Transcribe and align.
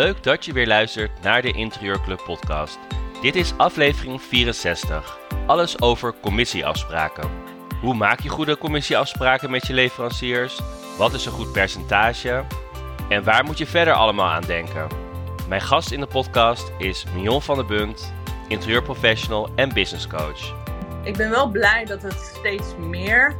Leuk 0.00 0.22
dat 0.22 0.44
je 0.44 0.52
weer 0.52 0.66
luistert 0.66 1.22
naar 1.22 1.42
de 1.42 1.52
Interieurclub 1.52 2.22
podcast. 2.24 2.78
Dit 3.22 3.36
is 3.36 3.52
aflevering 3.56 4.22
64. 4.22 5.18
Alles 5.46 5.80
over 5.80 6.14
commissieafspraken. 6.20 7.30
Hoe 7.80 7.94
maak 7.94 8.20
je 8.20 8.28
goede 8.28 8.58
commissieafspraken 8.58 9.50
met 9.50 9.66
je 9.66 9.72
leveranciers? 9.72 10.60
Wat 10.98 11.12
is 11.12 11.26
een 11.26 11.32
goed 11.32 11.52
percentage? 11.52 12.44
En 13.08 13.24
waar 13.24 13.44
moet 13.44 13.58
je 13.58 13.66
verder 13.66 13.94
allemaal 13.94 14.28
aan 14.28 14.42
denken? 14.42 14.86
Mijn 15.48 15.60
gast 15.60 15.90
in 15.90 16.00
de 16.00 16.06
podcast 16.06 16.72
is 16.78 17.04
Mion 17.14 17.42
van 17.42 17.56
der 17.56 17.66
Bunt, 17.66 18.12
interieurprofessional 18.48 19.48
en 19.54 19.72
business 19.72 20.06
coach. 20.06 20.54
Ik 21.04 21.16
ben 21.16 21.30
wel 21.30 21.48
blij 21.48 21.84
dat 21.84 22.02
het 22.02 22.32
steeds 22.38 22.76
meer 22.78 23.36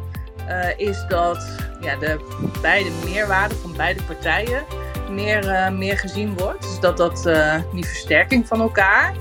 uh, 0.49 0.79
is 0.79 1.05
dat 1.09 1.57
ja, 1.81 1.97
de 1.97 2.19
beide 2.61 2.91
meerwaarde 3.05 3.55
van 3.55 3.77
beide 3.77 4.03
partijen 4.03 4.65
meer, 5.11 5.45
uh, 5.45 5.69
meer 5.71 5.99
gezien 5.99 6.37
wordt. 6.37 6.63
Dus 6.63 6.81
dat 6.81 6.97
dat 6.97 7.27
uh, 7.27 7.55
die 7.73 7.85
versterking 7.85 8.47
van 8.47 8.61
elkaar. 8.61 9.15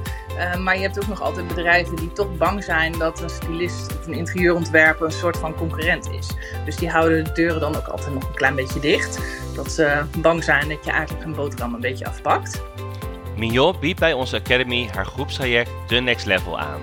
maar 0.59 0.75
je 0.75 0.81
hebt 0.81 0.99
ook 1.02 1.07
nog 1.07 1.21
altijd 1.21 1.48
bedrijven 1.48 1.95
die 1.95 2.13
toch 2.13 2.38
bang 2.38 2.63
zijn 2.63 2.98
dat 2.98 3.21
een 3.21 3.29
stylist 3.29 3.98
of 3.99 4.07
een 4.07 4.13
interieurontwerper 4.13 5.05
een 5.05 5.12
soort 5.12 5.38
van 5.38 5.55
concurrent 5.55 6.09
is. 6.12 6.27
Dus 6.65 6.75
die 6.75 6.89
houden 6.89 7.23
de 7.23 7.31
deuren 7.31 7.59
dan 7.59 7.75
ook 7.75 7.88
altijd 7.88 8.13
nog 8.13 8.23
een 8.23 8.35
klein 8.35 8.55
beetje 8.55 8.79
dicht. 8.79 9.20
Dat 9.55 9.71
ze 9.71 10.03
bang 10.17 10.43
zijn 10.43 10.70
dat 10.70 10.85
je 10.85 10.91
eigenlijk 10.91 11.25
een 11.25 11.35
boterham 11.35 11.73
een 11.73 11.81
beetje 11.81 12.05
afpakt. 12.05 12.62
Mignon 13.37 13.76
biedt 13.79 13.99
bij 13.99 14.13
onze 14.13 14.35
Academy 14.35 14.90
haar 14.93 15.05
groepstraject 15.05 15.71
The 15.87 15.95
Next 15.95 16.26
Level 16.26 16.59
aan. 16.59 16.81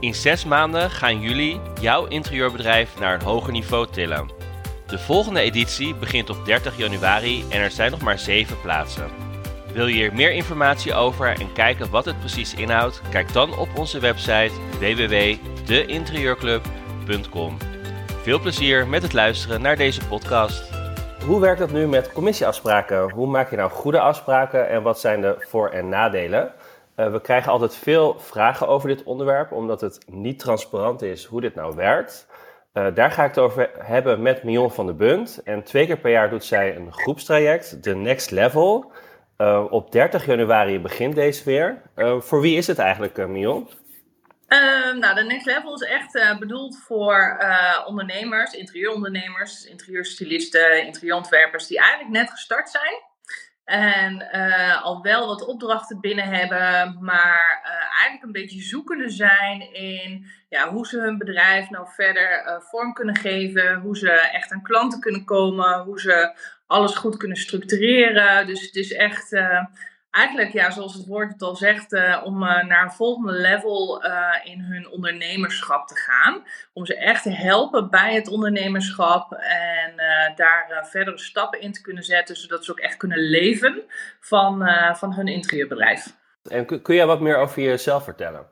In 0.00 0.14
zes 0.14 0.44
maanden 0.44 0.90
gaan 0.90 1.20
jullie 1.20 1.60
jouw 1.80 2.06
interieurbedrijf 2.06 2.98
naar 2.98 3.14
een 3.14 3.22
hoger 3.22 3.52
niveau 3.52 3.86
tillen. 3.90 4.39
De 4.90 4.98
volgende 4.98 5.40
editie 5.40 5.94
begint 5.94 6.30
op 6.30 6.44
30 6.44 6.76
januari 6.76 7.44
en 7.50 7.60
er 7.60 7.70
zijn 7.70 7.90
nog 7.90 8.00
maar 8.00 8.18
7 8.18 8.60
plaatsen. 8.60 9.08
Wil 9.72 9.86
je 9.86 9.94
hier 9.94 10.14
meer 10.14 10.32
informatie 10.32 10.94
over 10.94 11.40
en 11.40 11.52
kijken 11.52 11.90
wat 11.90 12.04
het 12.04 12.18
precies 12.18 12.54
inhoudt? 12.54 13.02
Kijk 13.10 13.32
dan 13.32 13.58
op 13.58 13.68
onze 13.76 14.00
website 14.00 14.50
www.deinterieurclub.com. 14.78 17.56
Veel 18.22 18.40
plezier 18.40 18.86
met 18.86 19.02
het 19.02 19.12
luisteren 19.12 19.62
naar 19.62 19.76
deze 19.76 20.06
podcast. 20.06 20.70
Hoe 21.26 21.40
werkt 21.40 21.58
dat 21.58 21.70
nu 21.70 21.86
met 21.86 22.12
commissieafspraken? 22.12 23.10
Hoe 23.10 23.26
maak 23.26 23.50
je 23.50 23.56
nou 23.56 23.70
goede 23.70 24.00
afspraken 24.00 24.68
en 24.68 24.82
wat 24.82 25.00
zijn 25.00 25.20
de 25.20 25.36
voor- 25.38 25.70
en 25.70 25.88
nadelen? 25.88 26.52
Uh, 26.96 27.12
we 27.12 27.20
krijgen 27.20 27.52
altijd 27.52 27.76
veel 27.76 28.16
vragen 28.18 28.68
over 28.68 28.88
dit 28.88 29.02
onderwerp, 29.02 29.52
omdat 29.52 29.80
het 29.80 29.98
niet 30.06 30.38
transparant 30.38 31.02
is 31.02 31.24
hoe 31.24 31.40
dit 31.40 31.54
nou 31.54 31.76
werkt. 31.76 32.26
Uh, 32.74 32.94
daar 32.94 33.10
ga 33.10 33.22
ik 33.22 33.28
het 33.28 33.38
over 33.38 33.70
hebben 33.78 34.22
met 34.22 34.42
Mion 34.42 34.70
van 34.70 34.86
der 34.86 34.96
Bunt. 34.96 35.40
En 35.44 35.64
twee 35.64 35.86
keer 35.86 35.98
per 35.98 36.10
jaar 36.10 36.30
doet 36.30 36.44
zij 36.44 36.76
een 36.76 36.92
groepstraject, 36.92 37.82
The 37.82 37.94
Next 37.94 38.30
Level. 38.30 38.92
Uh, 39.38 39.66
op 39.70 39.92
30 39.92 40.26
januari 40.26 40.80
begint 40.80 41.14
deze 41.14 41.44
weer. 41.44 41.82
voor 42.20 42.40
wie 42.40 42.56
is 42.56 42.66
het 42.66 42.78
eigenlijk, 42.78 43.26
Mion? 43.28 43.68
Uh, 44.48 44.94
nou, 44.94 45.14
de 45.14 45.22
Next 45.22 45.46
Level 45.46 45.74
is 45.74 45.88
echt 45.88 46.38
bedoeld 46.38 46.78
voor 46.78 47.44
ondernemers, 47.86 48.52
interieurondernemers, 48.52 49.64
interieurstylisten, 49.64 50.86
interieurontwerpers 50.86 51.66
die 51.66 51.78
eigenlijk 51.78 52.10
net 52.10 52.30
gestart 52.30 52.70
zijn. 52.70 53.08
En 53.64 54.30
al 54.82 55.02
wel 55.02 55.26
wat 55.26 55.46
opdrachten 55.46 56.00
binnen 56.00 56.28
hebben, 56.28 56.96
maar 57.00 57.62
eigenlijk 58.00 58.22
een 58.22 58.42
beetje 58.42 58.62
zoekende 58.62 59.10
zijn 59.10 59.74
in 59.74 60.26
ja, 60.48 60.68
hoe 60.72 60.86
ze 60.86 61.00
hun 61.00 61.18
bedrijf 61.18 61.70
nou 61.70 61.86
verder 61.94 62.44
uh, 62.46 62.60
vorm 62.60 62.92
kunnen 62.92 63.16
geven. 63.16 63.80
Hoe 63.80 63.96
ze 63.96 64.10
echt 64.10 64.52
aan 64.52 64.62
klanten 64.62 65.00
kunnen 65.00 65.24
komen. 65.24 65.78
Hoe 65.78 66.00
ze 66.00 66.34
alles 66.66 66.94
goed 66.94 67.16
kunnen 67.16 67.36
structureren. 67.36 68.46
Dus 68.46 68.62
het 68.62 68.74
is 68.74 68.92
echt 68.92 69.36
eigenlijk, 70.10 70.52
ja, 70.52 70.70
zoals 70.70 70.94
het 70.94 71.06
woord 71.06 71.32
het 71.32 71.42
al 71.42 71.56
zegt, 71.56 71.92
uh, 71.92 72.20
om 72.24 72.38
naar 72.38 72.82
een 72.82 72.90
volgende 72.90 73.32
level 73.32 74.04
in 74.44 74.60
hun 74.60 74.88
ondernemerschap 74.88 75.88
te 75.88 75.96
gaan. 75.96 76.42
Om 76.72 76.86
ze 76.86 76.96
echt 76.96 77.22
te 77.22 77.30
helpen 77.30 77.90
bij 77.90 78.14
het 78.14 78.28
ondernemerschap 78.28 79.32
en 79.32 79.92
daar 80.36 80.88
verdere 80.90 81.18
stappen 81.18 81.60
in 81.60 81.72
te 81.72 81.82
kunnen 81.82 82.04
zetten, 82.04 82.36
zodat 82.36 82.64
ze 82.64 82.70
ook 82.70 82.80
echt 82.80 82.96
kunnen 82.96 83.18
leven 83.18 83.82
van, 84.20 84.68
van 84.96 85.14
hun 85.14 85.28
interieurbedrijf. 85.28 86.18
En 86.42 86.66
kun, 86.66 86.82
kun 86.82 86.94
je 86.94 87.04
wat 87.04 87.20
meer 87.20 87.36
over 87.36 87.62
jezelf 87.62 88.04
vertellen? 88.04 88.46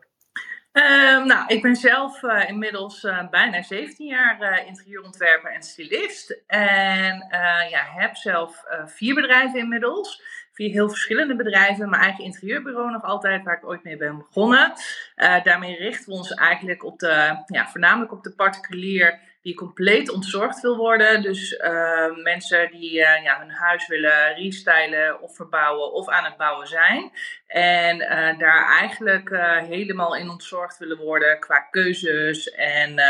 Uh, 0.72 1.25
nou, 1.25 1.44
ik 1.47 1.62
ben 1.62 1.76
zelf 1.76 2.22
uh, 2.22 2.49
inmiddels 2.49 3.04
uh, 3.04 3.28
bijna 3.31 3.62
17 3.62 4.06
jaar 4.06 4.66
interieurontwerper 4.66 5.53
en 5.53 5.62
stylist. 5.62 6.43
En 6.47 7.26
ja, 7.71 7.84
heb 7.97 8.16
zelf 8.16 8.65
vier 8.87 9.15
bedrijven 9.15 9.59
inmiddels 9.59 10.22
vier 10.53 10.71
heel 10.71 10.88
verschillende 10.88 11.37
bedrijven. 11.37 11.91
Mijn 11.91 12.03
eigen 12.03 12.25
interieurbureau 12.25 12.91
nog 12.91 13.03
altijd, 13.03 13.44
waar 13.44 13.56
ik 13.56 13.66
ooit 13.66 13.84
mee 13.84 13.97
ben 13.97 14.19
begonnen. 14.19 14.72
Daarmee 15.16 15.76
richten 15.76 16.06
we 16.06 16.12
ons 16.12 16.34
eigenlijk 16.34 16.84
op 16.84 16.99
de, 16.99 17.43
ja, 17.47 17.69
voornamelijk 17.69 18.12
op 18.12 18.22
de 18.22 18.34
particulier 18.34 19.20
die 19.48 19.56
compleet 19.56 20.10
ontzorgd 20.10 20.60
wil 20.60 20.76
worden. 20.76 21.22
Dus 21.22 21.53
uh, 21.53 22.16
mensen 22.22 22.70
die 22.70 22.92
uh, 22.92 23.22
ja, 23.22 23.38
hun 23.38 23.50
huis 23.50 23.86
willen 23.86 24.34
restylen 24.34 25.20
of 25.20 25.36
verbouwen 25.36 25.92
of 25.92 26.09
aan 26.09 26.25
het 26.25 26.36
bouwen 26.36 26.66
zijn. 26.66 27.12
En 27.47 27.98
daar 28.38 28.78
eigenlijk 28.78 29.31
helemaal 29.69 30.16
in 30.16 30.31
ontzorgd 30.31 30.78
willen 30.78 30.98
worden 30.98 31.41
qua 31.41 31.58
keuzes 31.58 32.50
en 32.50 33.00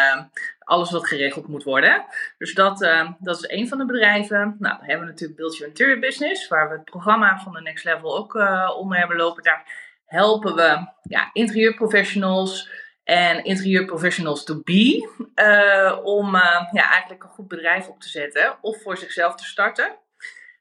alles 0.59 0.91
wat 0.91 1.06
geregeld 1.06 1.48
moet 1.48 1.62
worden. 1.62 2.04
Dus 2.38 2.54
dat, 2.54 2.82
uh, 2.82 3.10
dat 3.19 3.37
is 3.37 3.59
een 3.59 3.69
van 3.69 3.78
de 3.78 3.84
bedrijven. 3.84 4.56
Nou, 4.59 4.77
dan 4.78 4.88
hebben 4.88 5.06
we 5.06 5.12
natuurlijk 5.12 5.38
Build 5.38 5.56
Your 5.56 5.72
Interior 5.72 5.98
Business, 5.98 6.48
waar 6.48 6.69
we 6.69 6.75
het 6.75 6.84
programma 6.84 7.38
van 7.38 7.53
de 7.53 7.60
Next 7.60 7.84
Level 7.84 8.16
ook 8.16 8.34
onder 8.77 8.98
hebben 8.98 9.16
lopen. 9.16 9.43
Daar 9.43 9.65
helpen 10.06 10.54
we 10.54 10.87
ja, 11.03 11.31
interieurprofessionals 11.32 12.71
en 13.09 13.45
interieurprofessionals 13.45 14.45
to 14.45 14.61
be 14.65 15.09
uh, 15.35 15.99
om 16.05 16.35
ja, 16.73 16.91
eigenlijk 16.91 17.23
een 17.23 17.29
goed 17.31 17.49
bedrijf 17.49 17.89
op 17.89 18.01
te 18.01 18.09
zetten 18.09 18.59
of 18.61 18.83
voor 18.83 18.97
zichzelf 18.97 19.35
te 19.35 19.45
starten. 19.45 19.97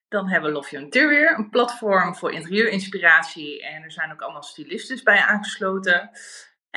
Dan 0.10 0.30
hebben 0.30 0.50
we 0.50 0.56
Love 0.56 0.70
Your 0.70 0.86
Interior, 0.86 1.38
een 1.38 1.50
platform 1.50 2.16
voor 2.16 2.32
interieurinspiratie. 2.32 3.64
En 3.64 3.84
er 3.84 3.92
zijn 3.92 4.12
ook 4.12 4.22
allemaal 4.22 4.44
stylistes 4.44 5.04
bij 5.04 5.20
aangesloten. 5.20 6.10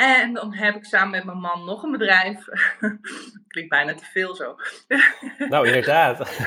En 0.00 0.34
dan 0.34 0.54
heb 0.54 0.76
ik 0.76 0.84
samen 0.84 1.10
met 1.10 1.24
mijn 1.24 1.38
man 1.38 1.64
nog 1.64 1.82
een 1.82 1.90
bedrijf. 1.90 2.44
Klinkt 3.48 3.70
bijna 3.70 3.94
te 3.94 4.04
veel 4.04 4.34
zo. 4.34 4.56
nou, 5.48 5.66
inderdaad. 5.66 6.46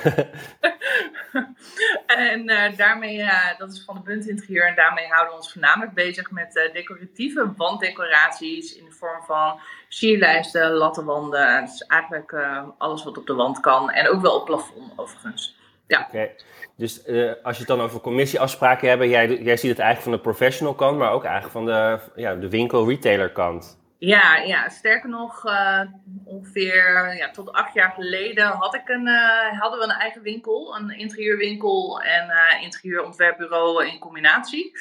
en 2.06 2.50
uh, 2.50 2.78
daarmee, 2.78 3.18
uh, 3.18 3.58
dat 3.58 3.72
is 3.72 3.84
van 3.84 3.96
de 3.96 4.02
Bunt 4.02 4.28
Interieur. 4.28 4.68
En 4.68 4.76
daarmee 4.76 5.08
houden 5.08 5.30
we 5.30 5.40
ons 5.40 5.52
voornamelijk 5.52 5.94
bezig 5.94 6.32
met 6.32 6.56
uh, 6.56 6.74
decoratieve 6.74 7.54
wanddecoraties. 7.58 8.76
In 8.76 8.86
de 8.86 8.92
vorm 8.92 9.24
van 9.24 9.60
sierlijsten, 9.88 10.72
lattenwanden. 10.72 11.66
Dus 11.66 11.86
eigenlijk 11.86 12.34
alles 12.78 13.04
wat 13.04 13.18
op 13.18 13.28
de 13.28 13.34
wand 13.34 13.60
kan. 13.60 13.92
En 13.92 14.10
ook 14.10 14.22
wel 14.22 14.36
op 14.36 14.46
plafond 14.46 14.94
overigens. 14.96 15.56
Ja. 15.94 16.08
Okay. 16.10 16.36
Dus 16.78 17.08
uh, 17.08 17.32
als 17.44 17.54
je 17.54 17.60
het 17.60 17.78
dan 17.78 17.82
over 17.82 18.00
commissieafspraken 18.00 18.90
hebt, 18.90 19.04
jij, 19.04 19.28
jij 19.28 19.58
ziet 19.58 19.70
het 19.70 19.80
eigenlijk 19.80 20.02
van 20.02 20.12
de 20.12 20.20
professional 20.20 20.74
kant, 20.74 20.98
maar 20.98 21.12
ook 21.12 21.24
eigenlijk 21.24 21.54
van 21.54 21.66
de, 21.66 22.00
ja, 22.16 22.36
de 22.36 22.50
winkel-retailer 22.50 23.32
kant. 23.32 23.82
Ja, 23.98 24.36
ja, 24.36 24.70
sterker 24.70 25.10
nog, 25.10 25.46
uh, 25.46 25.82
ongeveer 26.26 27.16
ja, 27.16 27.32
tot 27.32 27.52
acht 27.52 27.74
jaar 27.74 27.92
geleden 27.92 28.46
had 28.46 28.76
ik 28.76 28.90
een, 28.90 29.08
uh, 29.08 29.60
hadden 29.60 29.80
we 29.80 29.86
een 29.86 30.00
eigen 30.00 30.22
winkel, 30.22 30.76
een 30.76 30.90
interieurwinkel 30.90 32.02
en 32.02 32.32
interieurontwerpbureau 32.62 33.86
in 33.86 34.00
combinatie. 34.00 34.80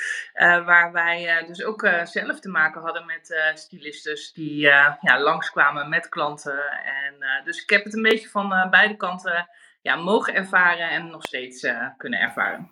waar 0.64 0.92
wij 0.92 1.44
dus 1.46 1.64
ook 1.64 1.88
zelf 2.04 2.40
te 2.40 2.48
maken 2.48 2.82
hadden 2.82 3.06
met 3.06 3.52
stylistes 3.54 4.32
die 4.32 4.56
ja, 4.56 4.98
langskwamen 5.18 5.88
met 5.88 6.08
klanten. 6.08 6.62
En, 6.84 7.44
dus 7.44 7.62
ik 7.62 7.70
heb 7.70 7.84
het 7.84 7.94
een 7.94 8.02
beetje 8.02 8.28
van 8.28 8.66
beide 8.70 8.96
kanten 8.96 9.48
ja, 9.82 9.96
mogen 9.96 10.34
ervaren 10.34 10.90
en 10.90 11.10
nog 11.10 11.22
steeds 11.22 11.62
uh, 11.62 11.86
kunnen 11.96 12.20
ervaren. 12.20 12.70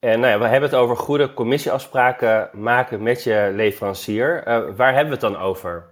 En 0.00 0.20
nou 0.20 0.32
ja, 0.32 0.38
we 0.38 0.44
hebben 0.44 0.70
het 0.70 0.78
over 0.78 0.96
goede 0.96 1.34
commissieafspraken 1.34 2.50
maken 2.52 3.02
met 3.02 3.24
je 3.24 3.50
leverancier. 3.54 4.48
Uh, 4.48 4.76
waar 4.76 4.94
hebben 4.94 5.18
we 5.18 5.26
het 5.26 5.34
dan 5.34 5.36
over? 5.36 5.90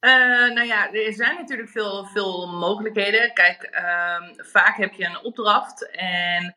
Uh, 0.00 0.54
nou 0.54 0.66
ja, 0.66 0.92
er 0.92 1.12
zijn 1.12 1.36
natuurlijk 1.36 1.68
veel, 1.68 2.04
veel 2.04 2.48
mogelijkheden. 2.48 3.32
Kijk, 3.32 3.62
ehm, 3.62 4.22
vaak 4.36 4.76
heb 4.76 4.92
je 4.92 5.04
een 5.04 5.24
opdracht 5.24 5.90
en 5.90 6.54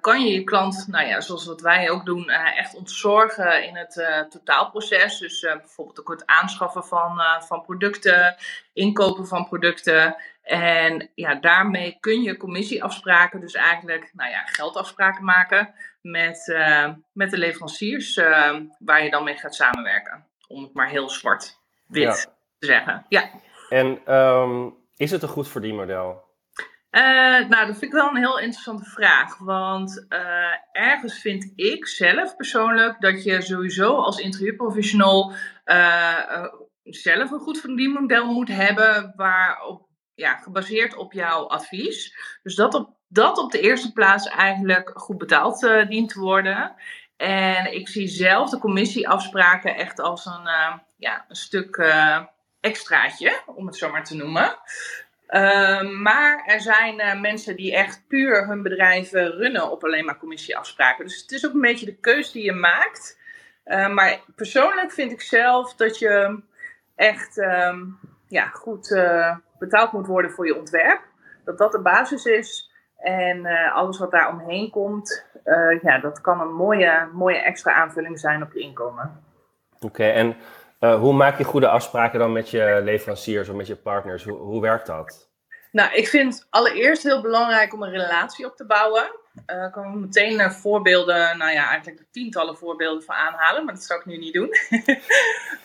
kan 0.00 0.24
je 0.24 0.32
je 0.32 0.44
klant, 0.44 0.86
nou 0.88 1.06
ja, 1.06 1.20
zoals 1.20 1.46
wat 1.46 1.60
wij 1.60 1.90
ook 1.90 2.04
doen, 2.04 2.28
echt 2.30 2.74
ontzorgen 2.74 3.66
in 3.66 3.76
het 3.76 4.26
totaalproces. 4.30 5.18
Dus 5.18 5.40
bijvoorbeeld 5.40 6.00
ook 6.00 6.10
het 6.10 6.26
aanschaffen 6.26 6.84
van, 6.84 7.20
van 7.46 7.62
producten, 7.62 8.36
inkopen 8.72 9.26
van 9.26 9.48
producten. 9.48 10.16
En 10.42 11.10
ja, 11.14 11.34
daarmee 11.34 11.96
kun 12.00 12.22
je 12.22 12.36
commissieafspraken, 12.36 13.40
dus 13.40 13.54
eigenlijk 13.54 14.10
nou 14.12 14.30
ja, 14.30 14.44
geldafspraken 14.44 15.24
maken 15.24 15.74
met, 16.02 16.54
met 17.12 17.30
de 17.30 17.38
leveranciers 17.38 18.14
waar 18.78 19.04
je 19.04 19.10
dan 19.10 19.24
mee 19.24 19.36
gaat 19.36 19.54
samenwerken. 19.54 20.26
Om 20.48 20.62
het 20.62 20.74
maar 20.74 20.88
heel 20.88 21.08
zwart-wit 21.08 22.34
te 22.58 22.66
zeggen. 22.66 23.06
Ja. 23.08 23.30
En 23.68 24.14
um, 24.14 24.74
is 24.96 25.10
het 25.10 25.22
een 25.22 25.28
goed 25.28 25.48
verdienmodel? 25.48 26.28
Uh, 26.90 27.02
nou, 27.48 27.66
dat 27.66 27.78
vind 27.78 27.82
ik 27.82 27.92
wel 27.92 28.08
een 28.08 28.16
heel 28.16 28.38
interessante 28.38 28.90
vraag. 28.90 29.38
Want 29.38 30.06
ergens 30.72 31.20
vind 31.20 31.52
ik 31.54 31.86
zelf 31.86 32.36
persoonlijk 32.36 33.00
dat 33.00 33.24
je 33.24 33.42
sowieso 33.42 33.96
als 33.96 34.18
interieurprofessional 34.18 35.32
zelf 36.82 37.30
een 37.30 37.40
goed 37.40 37.60
verdienmodel 37.60 38.32
moet 38.32 38.48
hebben 38.48 39.12
waarop, 39.16 39.88
ja, 40.20 40.36
gebaseerd 40.36 40.96
op 40.96 41.12
jouw 41.12 41.46
advies. 41.46 42.16
Dus 42.42 42.54
dat 42.54 42.74
op, 42.74 42.90
dat 43.08 43.38
op 43.38 43.52
de 43.52 43.60
eerste 43.60 43.92
plaats 43.92 44.28
eigenlijk 44.28 44.90
goed 44.94 45.18
betaald 45.18 45.60
dient 45.88 46.08
te 46.08 46.20
worden. 46.20 46.74
En 47.16 47.74
ik 47.74 47.88
zie 47.88 48.08
zelf 48.08 48.50
de 48.50 48.58
commissieafspraken 48.58 49.76
echt 49.76 50.00
als 50.00 50.26
een, 50.26 50.48
ja, 50.96 51.24
een 51.28 51.36
stuk 51.36 51.76
extraatje, 52.60 53.42
om 53.46 53.66
het 53.66 53.76
zo 53.76 53.90
maar 53.90 54.04
te 54.04 54.16
noemen. 54.16 54.58
Ehm, 55.30 56.02
maar 56.02 56.44
er 56.46 56.60
zijn 56.60 57.00
uh, 57.00 57.20
mensen 57.20 57.56
die 57.56 57.74
echt 57.74 58.04
puur 58.08 58.46
hun 58.46 58.62
bedrijven 58.62 59.30
runnen 59.30 59.70
op 59.70 59.84
alleen 59.84 60.04
maar 60.04 60.18
commissieafspraken. 60.18 61.04
Dus 61.04 61.20
het 61.20 61.32
is 61.32 61.46
ook 61.46 61.54
een 61.54 61.60
beetje 61.60 61.86
de 61.86 61.96
keus 61.96 62.32
die 62.32 62.44
je 62.44 62.52
maakt. 62.52 63.18
Uh, 63.64 63.88
maar 63.88 64.20
persoonlijk 64.36 64.92
vind 64.92 65.12
ik 65.12 65.20
zelf 65.20 65.74
dat 65.74 65.98
je 65.98 66.42
echt 66.94 67.36
um, 67.36 67.98
ja, 68.30 68.46
goed 68.46 68.90
uh, 68.90 69.36
betaald 69.58 69.92
moet 69.92 70.06
worden 70.06 70.30
voor 70.30 70.46
je 70.46 70.58
ontwerp. 70.58 71.00
Dat 71.44 71.58
dat 71.58 71.72
de 71.72 71.80
basis 71.80 72.24
is. 72.24 72.70
En 72.96 73.46
alles 73.72 73.98
wat 73.98 74.10
daar 74.10 74.28
omheen 74.28 74.70
komt, 74.70 75.26
ja, 75.82 75.98
dat 75.98 76.20
kan 76.20 76.40
een 76.40 76.54
mooie, 76.54 77.08
mooie 77.12 77.38
extra 77.38 77.72
aanvulling 77.72 78.18
zijn 78.18 78.42
op 78.42 78.52
je 78.52 78.60
inkomen. 78.60 79.22
Oké, 79.80 80.04
en 80.04 80.36
hoe 80.78 81.12
maak 81.12 81.38
je 81.38 81.44
goede 81.44 81.68
afspraken 81.68 82.18
dan 82.18 82.32
met 82.32 82.50
je 82.50 82.80
leveranciers 82.82 83.48
of 83.48 83.56
met 83.56 83.66
je 83.66 83.76
partners? 83.76 84.24
Hoe, 84.24 84.38
hoe 84.38 84.60
werkt 84.60 84.86
dat? 84.86 85.29
Nou, 85.72 85.94
ik 85.94 86.08
vind 86.08 86.46
allereerst 86.50 87.02
heel 87.02 87.20
belangrijk 87.20 87.72
om 87.72 87.82
een 87.82 87.90
relatie 87.90 88.46
op 88.46 88.56
te 88.56 88.66
bouwen. 88.66 89.10
Uh, 89.46 89.64
ik 89.64 89.72
kan 89.72 90.00
meteen 90.00 90.40
uh, 90.40 90.50
voorbeelden, 90.50 91.38
nou 91.38 91.52
ja, 91.52 91.68
eigenlijk 91.68 92.02
tientallen 92.10 92.56
voorbeelden 92.56 93.02
van 93.02 93.14
aanhalen, 93.14 93.64
maar 93.64 93.74
dat 93.74 93.82
zou 93.82 94.00
ik 94.00 94.06
nu 94.06 94.16
niet 94.16 94.32
doen. 94.32 94.54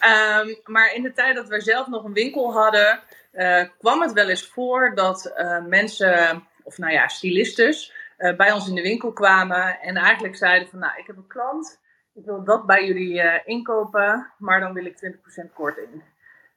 um, 0.09 0.59
maar 0.73 0.93
in 0.93 1.03
de 1.03 1.13
tijd 1.13 1.35
dat 1.35 1.47
wij 1.47 1.59
zelf 1.59 1.87
nog 1.87 2.03
een 2.03 2.13
winkel 2.13 2.53
hadden, 2.53 2.99
uh, 3.33 3.63
kwam 3.77 4.01
het 4.01 4.13
wel 4.13 4.29
eens 4.29 4.47
voor 4.47 4.95
dat 4.95 5.33
mensen, 5.67 6.43
of 6.63 6.77
nou 6.77 6.93
ja, 6.93 7.07
stylistes, 7.07 7.93
bij 8.37 8.51
ons 8.51 8.67
in 8.67 8.75
de 8.75 8.81
winkel 8.81 9.13
kwamen 9.13 9.79
en 9.79 9.95
eigenlijk 9.95 10.35
zeiden 10.35 10.69
van, 10.69 10.79
nou, 10.79 10.97
ik 10.97 11.07
heb 11.07 11.17
een 11.17 11.27
klant 11.27 11.79
ik 12.13 12.25
wil 12.25 12.43
dat 12.43 12.65
bij 12.65 12.85
jullie 12.85 13.43
inkopen, 13.45 14.31
maar 14.37 14.59
dan 14.59 14.73
wil 14.73 14.85
ik 14.85 15.15
20% 15.49 15.53
korting. 15.53 16.03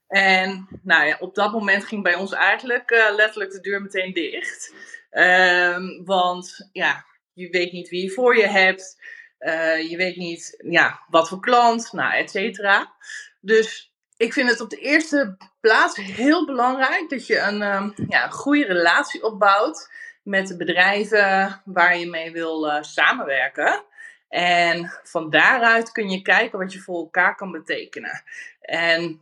En 0.09 0.69
nou 0.83 1.07
ja, 1.07 1.17
op 1.21 1.35
dat 1.35 1.53
moment 1.53 1.85
ging 1.85 2.03
bij 2.03 2.15
ons 2.15 2.33
eigenlijk 2.33 2.91
uh, 2.91 3.15
letterlijk 3.15 3.51
de 3.51 3.61
deur 3.61 3.83
meteen 3.83 4.13
dicht. 4.13 4.75
Um, 5.11 6.05
want 6.05 6.69
ja, 6.73 7.05
je 7.33 7.49
weet 7.49 7.73
niet 7.73 7.89
wie 7.89 8.03
je 8.03 8.11
voor 8.11 8.37
je 8.37 8.47
hebt. 8.47 9.01
Uh, 9.41 9.91
je 9.91 9.97
weet 9.97 10.17
niet 10.17 10.65
ja, 10.71 11.01
wat 11.09 11.29
voor 11.29 11.41
klant, 11.41 11.93
nou, 11.93 12.15
et 12.15 12.31
cetera. 12.31 12.93
Dus 13.41 13.93
ik 14.17 14.33
vind 14.33 14.51
het 14.51 14.61
op 14.61 14.71
de 14.71 14.81
eerste 14.81 15.37
plaats 15.61 15.97
heel 15.97 16.47
belangrijk 16.47 17.09
dat 17.09 17.27
je 17.27 17.39
een, 17.39 17.63
um, 17.63 17.95
ja, 18.09 18.29
goede 18.29 18.65
relatie 18.65 19.23
opbouwt 19.23 19.91
met 20.23 20.49
de 20.49 20.57
bedrijven 20.57 21.63
waar 21.65 21.97
je 21.97 22.07
mee 22.07 22.33
wil 22.33 22.67
uh, 22.67 22.83
samenwerken. 22.83 23.85
En 24.29 24.99
van 25.03 25.31
daaruit 25.31 25.93
kun 25.93 26.11
je 26.11 26.23
kijken 26.23 26.59
wat 26.59 26.73
je 26.73 26.79
voor 26.79 26.99
elkaar 26.99 27.37
kan 27.37 27.53
betekenen. 27.53 28.23
En 28.61 29.21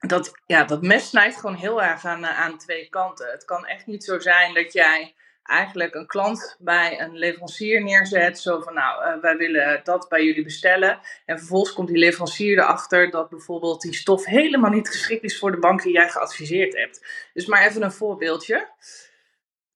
dat, 0.00 0.32
ja, 0.46 0.64
dat 0.64 0.82
mes 0.82 1.08
snijdt 1.08 1.36
gewoon 1.36 1.56
heel 1.56 1.82
erg 1.82 2.04
aan, 2.04 2.24
eh, 2.24 2.40
aan 2.40 2.58
twee 2.58 2.88
kanten. 2.88 3.30
Het 3.30 3.44
kan 3.44 3.66
echt 3.66 3.86
niet 3.86 4.04
zo 4.04 4.18
zijn 4.18 4.54
dat 4.54 4.72
jij 4.72 5.14
eigenlijk 5.42 5.94
een 5.94 6.06
klant 6.06 6.56
bij 6.58 7.00
een 7.00 7.16
leverancier 7.16 7.82
neerzet. 7.82 8.38
Zo 8.38 8.60
van, 8.60 8.74
nou, 8.74 9.04
uh, 9.04 9.22
wij 9.22 9.36
willen 9.36 9.80
dat 9.84 10.08
bij 10.08 10.24
jullie 10.24 10.44
bestellen. 10.44 11.00
En 11.26 11.38
vervolgens 11.38 11.72
komt 11.72 11.88
die 11.88 11.96
leverancier 11.96 12.58
erachter 12.58 13.10
dat 13.10 13.28
bijvoorbeeld 13.28 13.80
die 13.80 13.94
stof 13.94 14.24
helemaal 14.24 14.70
niet 14.70 14.88
geschikt 14.88 15.24
is 15.24 15.38
voor 15.38 15.50
de 15.50 15.58
bank 15.58 15.82
die 15.82 15.92
jij 15.92 16.08
geadviseerd 16.08 16.76
hebt. 16.76 17.06
Dus 17.32 17.46
maar 17.46 17.66
even 17.66 17.82
een 17.82 17.92
voorbeeldje. 17.92 18.68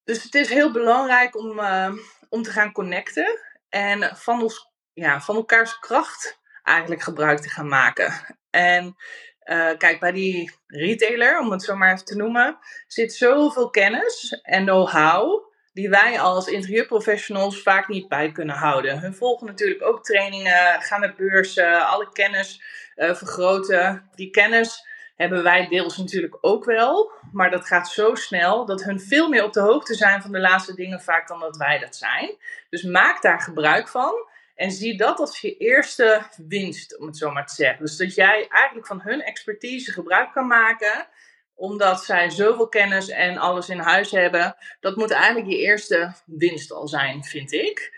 Dus 0.05 0.23
het 0.23 0.35
is 0.35 0.49
heel 0.49 0.73
belangrijk 0.73 1.37
om, 1.37 1.59
uh, 1.59 1.93
om 2.29 2.43
te 2.43 2.50
gaan 2.50 2.73
connecten. 2.73 3.38
En 3.69 4.17
van, 4.17 4.43
ons, 4.43 4.71
ja, 4.93 5.21
van 5.21 5.37
elkaars 5.37 5.79
kracht 5.79 6.41
eigenlijk 6.62 7.03
gebruik 7.03 7.38
te 7.38 7.49
gaan 7.49 7.69
maken. 7.69 8.37
En 8.50 8.97
uh, 9.44 9.70
kijk, 9.79 10.00
bij 10.00 10.12
die 10.12 10.50
retailer, 10.67 11.38
om 11.38 11.50
het 11.50 11.62
zo 11.62 11.76
maar 11.76 11.93
even 11.93 12.05
te 12.05 12.17
noemen, 12.17 12.58
zit 12.87 13.14
zoveel 13.14 13.70
kennis 13.70 14.41
en 14.43 14.64
know-how 14.64 15.52
die 15.75 15.88
wij 15.88 16.20
als 16.20 16.46
interieurprofessionals 16.46 17.62
vaak 17.62 17.88
niet 17.88 18.08
bij 18.08 18.32
kunnen 18.32 18.56
houden. 18.56 18.99
Hun 18.99 19.14
volgen 19.14 19.46
natuurlijk 19.46 19.82
ook 19.82 20.05
trainingen, 20.05 20.82
gaan 20.82 21.00
naar 21.00 21.14
beurzen, 21.17 21.87
alle 21.87 22.08
kennis 22.12 22.62
uh, 22.96 23.14
vergroten. 23.14 24.11
Die 24.14 24.31
kennis 24.31 24.87
hebben 25.17 25.43
wij 25.43 25.69
deels 25.69 25.97
natuurlijk 25.97 26.38
ook 26.40 26.64
wel. 26.64 27.11
Maar 27.32 27.50
dat 27.50 27.67
gaat 27.67 27.88
zo 27.88 28.14
snel 28.14 28.67
dat 28.67 28.82
hun 28.82 29.00
veel 29.00 29.29
meer 29.29 29.44
op 29.44 29.52
de 29.52 29.61
hoogte 29.61 29.94
zijn 29.94 30.23
van 30.23 30.32
de 30.32 30.40
laatste 30.40 30.75
dingen 30.75 31.00
vaak 31.00 31.29
dan 31.29 31.40
dat 31.40 31.56
wij 31.56 31.79
dat 31.79 31.97
zijn. 31.97 32.37
Dus 32.70 32.82
maak 32.82 33.23
daar 33.23 33.40
gebruik 33.40 33.88
van. 33.88 34.12
En 34.54 34.70
zie 34.70 34.96
dat 34.96 35.18
als 35.18 35.40
je 35.40 35.56
eerste 35.56 36.22
winst, 36.48 36.98
om 36.98 37.06
het 37.06 37.16
zo 37.16 37.30
maar 37.30 37.46
te 37.46 37.54
zeggen. 37.54 37.84
Dus 37.84 37.96
dat 37.96 38.14
jij 38.14 38.48
eigenlijk 38.48 38.86
van 38.86 39.00
hun 39.00 39.22
expertise 39.22 39.92
gebruik 39.92 40.32
kan 40.32 40.46
maken 40.46 41.08
omdat 41.54 42.04
zij 42.04 42.30
zoveel 42.30 42.68
kennis 42.68 43.08
en 43.08 43.38
alles 43.38 43.68
in 43.68 43.78
huis 43.78 44.10
hebben. 44.10 44.56
Dat 44.80 44.96
moet 44.96 45.10
eigenlijk 45.10 45.50
je 45.50 45.58
eerste 45.58 46.12
winst 46.26 46.72
al 46.72 46.88
zijn, 46.88 47.24
vind 47.24 47.52
ik. 47.52 47.92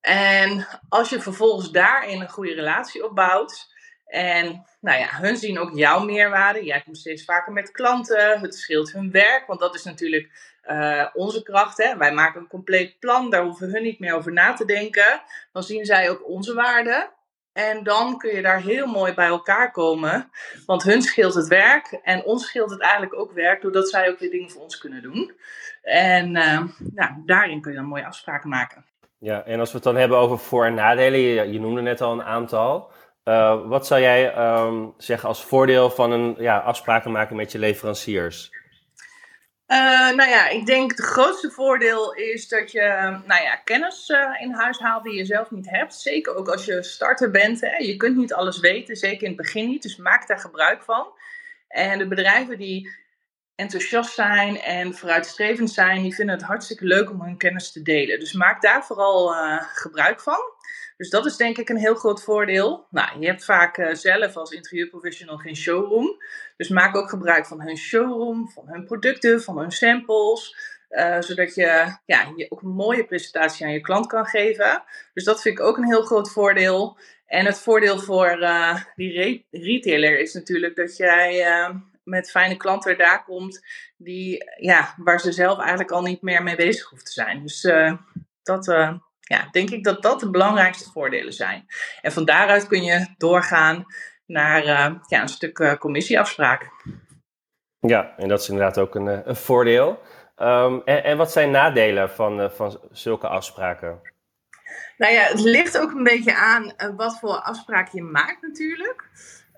En 0.00 0.66
als 0.88 1.08
je 1.08 1.20
vervolgens 1.20 1.70
daarin 1.70 2.20
een 2.20 2.30
goede 2.30 2.54
relatie 2.54 3.04
opbouwt, 3.04 3.73
en 4.14 4.64
nou 4.80 4.98
ja, 4.98 5.08
hun 5.10 5.36
zien 5.36 5.58
ook 5.58 5.76
jouw 5.76 6.04
meerwaarde. 6.04 6.64
Jij 6.64 6.80
komt 6.80 6.98
steeds 6.98 7.24
vaker 7.24 7.52
met 7.52 7.70
klanten. 7.70 8.40
Het 8.40 8.54
scheelt 8.54 8.92
hun 8.92 9.10
werk, 9.10 9.46
want 9.46 9.60
dat 9.60 9.74
is 9.74 9.84
natuurlijk 9.84 10.56
uh, 10.70 11.06
onze 11.12 11.42
kracht. 11.42 11.76
Hè? 11.76 11.96
Wij 11.96 12.12
maken 12.12 12.40
een 12.40 12.46
compleet 12.46 12.98
plan, 12.98 13.30
daar 13.30 13.42
hoeven 13.42 13.70
hun 13.70 13.82
niet 13.82 13.98
meer 13.98 14.14
over 14.14 14.32
na 14.32 14.52
te 14.52 14.64
denken. 14.64 15.20
Dan 15.52 15.62
zien 15.62 15.84
zij 15.84 16.10
ook 16.10 16.28
onze 16.28 16.54
waarde. 16.54 17.10
En 17.52 17.82
dan 17.82 18.18
kun 18.18 18.34
je 18.34 18.42
daar 18.42 18.60
heel 18.60 18.86
mooi 18.86 19.14
bij 19.14 19.26
elkaar 19.26 19.70
komen. 19.70 20.30
Want 20.66 20.82
hun 20.82 21.02
scheelt 21.02 21.34
het 21.34 21.48
werk 21.48 21.98
en 22.02 22.24
ons 22.24 22.46
scheelt 22.46 22.70
het 22.70 22.80
eigenlijk 22.80 23.14
ook 23.14 23.32
werk, 23.32 23.62
doordat 23.62 23.88
zij 23.90 24.10
ook 24.10 24.18
weer 24.18 24.30
dingen 24.30 24.50
voor 24.50 24.62
ons 24.62 24.78
kunnen 24.78 25.02
doen. 25.02 25.32
En 25.82 26.36
uh, 26.36 26.62
nou, 26.92 27.10
daarin 27.26 27.60
kun 27.60 27.72
je 27.72 27.78
dan 27.78 27.86
mooie 27.86 28.06
afspraken 28.06 28.48
maken. 28.48 28.84
Ja, 29.18 29.44
en 29.44 29.60
als 29.60 29.68
we 29.68 29.74
het 29.74 29.84
dan 29.84 29.96
hebben 29.96 30.18
over 30.18 30.38
voor- 30.38 30.64
en 30.64 30.74
nadelen, 30.74 31.20
je, 31.20 31.52
je 31.52 31.60
noemde 31.60 31.80
net 31.80 32.00
al 32.00 32.12
een 32.12 32.22
aantal. 32.22 32.90
Uh, 33.24 33.66
wat 33.68 33.86
zou 33.86 34.00
jij 34.00 34.38
um, 34.38 34.94
zeggen 34.98 35.28
als 35.28 35.44
voordeel 35.44 35.90
van 35.90 36.10
een 36.10 36.34
ja, 36.38 36.58
afspraken 36.58 37.12
maken 37.12 37.36
met 37.36 37.52
je 37.52 37.58
leveranciers? 37.58 38.50
Uh, 39.66 39.78
nou 40.16 40.30
ja, 40.30 40.48
ik 40.48 40.66
denk 40.66 40.90
het 40.90 41.00
grootste 41.00 41.50
voordeel 41.50 42.14
is 42.14 42.48
dat 42.48 42.70
je 42.72 43.18
nou 43.26 43.42
ja, 43.42 43.56
kennis 43.56 44.08
uh, 44.08 44.40
in 44.40 44.52
huis 44.52 44.78
haalt 44.78 45.04
die 45.04 45.14
je 45.14 45.24
zelf 45.24 45.50
niet 45.50 45.70
hebt. 45.70 45.94
Zeker 45.94 46.34
ook 46.34 46.48
als 46.48 46.64
je 46.64 46.82
starter 46.82 47.30
bent. 47.30 47.60
Hè. 47.60 47.76
Je 47.76 47.96
kunt 47.96 48.16
niet 48.16 48.34
alles 48.34 48.60
weten, 48.60 48.96
zeker 48.96 49.22
in 49.22 49.28
het 49.28 49.36
begin 49.36 49.68
niet. 49.68 49.82
Dus 49.82 49.96
maak 49.96 50.26
daar 50.26 50.38
gebruik 50.38 50.82
van. 50.82 51.06
En 51.68 51.98
de 51.98 52.08
bedrijven 52.08 52.58
die 52.58 52.90
enthousiast 53.54 54.14
zijn 54.14 54.60
en 54.60 54.94
vooruitstrevend 54.94 55.70
zijn, 55.70 56.02
die 56.02 56.14
vinden 56.14 56.34
het 56.34 56.44
hartstikke 56.44 56.84
leuk 56.84 57.10
om 57.10 57.22
hun 57.22 57.36
kennis 57.36 57.72
te 57.72 57.82
delen. 57.82 58.20
Dus 58.20 58.32
maak 58.32 58.62
daar 58.62 58.84
vooral 58.84 59.34
gebruik 59.74 60.20
van. 60.20 60.53
Dus 60.96 61.10
dat 61.10 61.26
is 61.26 61.36
denk 61.36 61.58
ik 61.58 61.68
een 61.68 61.76
heel 61.76 61.94
groot 61.94 62.22
voordeel. 62.22 62.86
Nou, 62.90 63.20
je 63.20 63.26
hebt 63.26 63.44
vaak 63.44 63.78
uh, 63.78 63.94
zelf 63.94 64.36
als 64.36 64.50
interieurprofessional 64.50 65.36
geen 65.36 65.56
showroom. 65.56 66.22
Dus 66.56 66.68
maak 66.68 66.96
ook 66.96 67.08
gebruik 67.08 67.46
van 67.46 67.62
hun 67.62 67.76
showroom, 67.76 68.50
van 68.50 68.68
hun 68.68 68.84
producten, 68.84 69.42
van 69.42 69.58
hun 69.58 69.70
samples. 69.70 70.56
Uh, 70.90 71.20
zodat 71.20 71.54
je, 71.54 71.96
ja, 72.04 72.32
je 72.36 72.46
ook 72.48 72.62
een 72.62 72.74
mooie 72.74 73.04
presentatie 73.04 73.66
aan 73.66 73.72
je 73.72 73.80
klant 73.80 74.06
kan 74.06 74.26
geven. 74.26 74.82
Dus 75.14 75.24
dat 75.24 75.42
vind 75.42 75.58
ik 75.58 75.64
ook 75.64 75.76
een 75.76 75.86
heel 75.86 76.02
groot 76.02 76.30
voordeel. 76.30 76.98
En 77.26 77.46
het 77.46 77.58
voordeel 77.58 77.98
voor 77.98 78.38
uh, 78.40 78.80
die 78.94 79.12
re 79.12 79.44
retailer 79.50 80.18
is 80.18 80.34
natuurlijk 80.34 80.76
dat 80.76 80.96
jij 80.96 81.46
met 82.04 82.30
fijne 82.30 82.56
klanten 82.56 82.98
daar 82.98 83.24
komt 83.24 83.64
die, 83.96 84.44
ja, 84.60 84.94
waar 84.96 85.20
ze 85.20 85.32
zelf 85.32 85.58
eigenlijk 85.58 85.90
al 85.90 86.02
niet 86.02 86.22
meer 86.22 86.42
mee 86.42 86.56
bezig 86.56 86.88
hoeft 86.88 87.06
te 87.06 87.12
zijn. 87.12 87.42
Dus 87.42 87.60
dat, 88.42 88.66
ja, 89.24 89.48
denk 89.50 89.70
ik 89.70 89.84
dat 89.84 90.02
dat 90.02 90.20
de 90.20 90.30
belangrijkste 90.30 90.90
voordelen 90.90 91.32
zijn. 91.32 91.66
En 92.00 92.12
van 92.12 92.24
daaruit 92.24 92.66
kun 92.66 92.82
je 92.82 93.06
doorgaan 93.16 93.84
naar 94.26 94.62
uh, 94.62 94.94
ja, 95.06 95.20
een 95.20 95.28
stuk 95.28 95.58
uh, 95.58 95.74
commissieafspraken. 95.74 96.72
Ja, 97.80 98.16
en 98.16 98.28
dat 98.28 98.40
is 98.40 98.48
inderdaad 98.48 98.78
ook 98.78 98.94
een, 98.94 99.08
eh, 99.08 99.18
een 99.24 99.36
voordeel. 99.36 100.02
Um, 100.36 100.82
en, 100.84 101.04
en, 101.04 101.16
wat 101.16 101.32
zijn 101.32 101.50
nadelen 101.50 102.10
van, 102.10 102.50
van 102.50 102.80
zulke 102.90 103.28
afspraken? 103.28 104.00
Nou 104.96 105.12
ja, 105.12 105.22
het 105.22 105.40
ligt 105.40 105.78
ook 105.78 105.90
een 105.90 106.02
beetje 106.02 106.34
aan 106.34 106.74
wat 106.96 107.18
voor 107.18 107.36
afspraak 107.36 107.88
je 107.88 108.02
maakt 108.02 108.42
natuurlijk. 108.42 109.08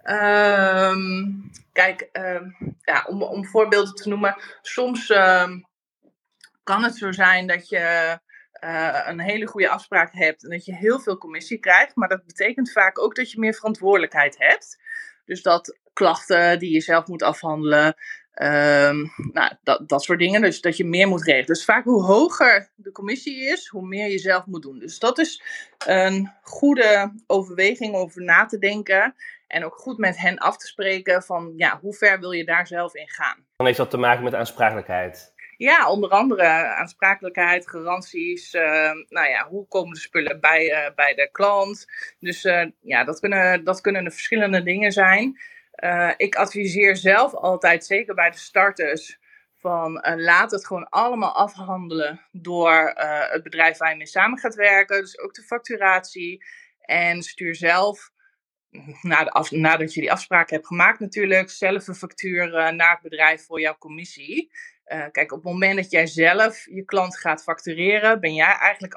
Um, 0.05 1.51
kijk, 1.73 2.09
um, 2.13 2.57
ja, 2.81 3.05
om, 3.09 3.23
om 3.23 3.47
voorbeelden 3.47 3.95
te 3.95 4.09
noemen, 4.09 4.37
soms 4.63 5.07
kan 6.63 6.83
het 6.83 6.97
zo 6.97 7.13
zijn 7.13 7.47
dat 7.47 7.69
je 7.69 8.19
een 8.61 9.21
hele 9.21 9.47
goede 9.47 9.69
afspraak 9.69 10.13
hebt 10.13 10.45
en 10.45 10.51
dat 10.51 10.65
je 10.65 10.75
heel 10.75 11.01
veel 11.01 11.19
commissie 11.19 11.59
krijgt. 11.59 11.97
Maar 11.97 12.09
dat 12.09 12.27
betekent 12.27 12.73
vaak 12.73 12.99
ook 12.99 13.15
dat 13.15 13.31
je 13.31 13.39
meer 13.39 13.55
verantwoordelijkheid 13.55 14.39
hebt. 14.39 14.79
Dus 15.25 15.43
dat 15.43 15.79
klachten 15.93 16.59
die 16.59 16.73
je 16.73 16.81
zelf 16.81 17.07
moet 17.07 17.23
afhandelen, 17.23 17.97
Ehm, 18.37 18.97
nou, 19.33 19.53
dat, 19.63 19.89
dat 19.89 20.03
soort 20.03 20.19
dingen. 20.19 20.41
Dus 20.41 20.61
dat 20.61 20.77
je 20.77 20.85
meer 20.85 21.09
moet 21.09 21.25
regelen. 21.25 21.47
Dus 21.47 21.65
vaak 21.65 21.85
hoe 21.85 22.03
hoger 22.03 22.71
de 22.75 22.93
commissie 22.93 23.51
is, 23.51 23.67
hoe 23.67 23.87
meer 23.87 24.11
je 24.11 24.19
zelf 24.19 24.47
moet 24.47 24.63
doen. 24.63 24.79
Dus 24.79 24.99
dat 24.99 25.19
is 25.19 25.43
een 25.87 26.33
goede 26.43 27.13
overweging 27.27 27.95
om 27.95 28.01
over 28.01 28.23
na 28.23 28.47
te 28.47 28.59
denken. 28.59 29.15
En 29.47 29.65
ook 29.65 29.77
goed 29.77 29.99
met 29.99 30.19
hen 30.19 30.39
af 30.39 30.57
te 30.57 30.67
spreken 30.67 31.23
van 31.23 31.53
ja, 31.57 31.79
hoe 31.81 31.95
ver 31.95 32.21
wil 32.21 32.31
je 32.31 32.45
daar 32.45 32.67
zelf 32.67 32.95
in 32.95 33.09
gaan. 33.09 33.45
Dan 33.57 33.67
heeft 33.67 33.79
dat 33.79 33.91
te 33.91 33.97
maken 33.97 34.25
met 34.25 34.35
aansprakelijkheid. 34.35 35.33
Ja, 35.57 35.91
onder 35.91 36.11
andere 36.11 36.45
aansprakelijkheid, 36.75 37.69
garanties. 37.69 38.55
Uh, 38.55 38.63
nou 39.09 39.29
ja, 39.29 39.49
hoe 39.49 39.69
komen 39.69 39.95
de 39.95 40.01
spullen 40.01 40.41
bij, 40.41 40.71
uh, 40.71 40.95
bij 40.95 41.15
de 41.15 41.29
klant? 41.33 41.87
Dus 42.21 42.45
uh, 42.45 42.65
ja, 42.81 43.05
dat 43.05 43.21
kunnen, 43.21 43.65
dat 43.65 43.81
kunnen 43.81 44.05
de 44.05 44.11
verschillende 44.11 44.63
dingen 44.63 44.93
zijn. 44.93 45.41
Ik 46.17 46.35
adviseer 46.35 46.97
zelf 46.97 47.35
altijd, 47.35 47.87
zeker 47.87 48.15
bij 48.15 48.31
de 48.31 48.39
starters, 48.39 49.19
van 49.55 50.05
laat 50.17 50.51
het 50.51 50.67
gewoon 50.67 50.89
allemaal 50.89 51.35
afhandelen 51.35 52.21
door 52.33 52.93
het 53.31 53.43
bedrijf 53.43 53.79
waar 53.79 53.91
je 53.91 53.97
mee 53.97 54.07
samen 54.07 54.39
gaat 54.39 54.55
werken. 54.55 55.01
Dus 55.01 55.19
ook 55.19 55.35
de 55.35 55.43
facturatie. 55.43 56.45
En 56.81 57.23
stuur 57.23 57.55
zelf, 57.55 58.11
na 59.03 59.45
nadat 59.51 59.95
je 59.95 60.01
die 60.01 60.13
afspraak 60.13 60.51
hebt 60.51 60.67
gemaakt 60.67 61.01
natuurlijk, 61.01 61.51
zelf 61.51 61.89
een 61.89 61.95
factuur 61.95 62.75
naar 62.75 62.91
het 62.91 63.03
bedrijf 63.03 63.45
voor 63.47 63.61
jouw 63.61 63.79
commissie. 63.79 64.51
Kijk, 64.87 65.33
op 65.33 65.43
het 65.45 65.53
moment 65.53 65.77
dat 65.77 65.91
jij 65.91 66.07
zelf 66.07 66.67
je 66.71 66.85
klant 66.85 67.19
gaat 67.19 67.43
factureren, 67.43 68.21
ben 68.21 68.35
jij 68.35 68.57
eigenlijk 68.59 68.95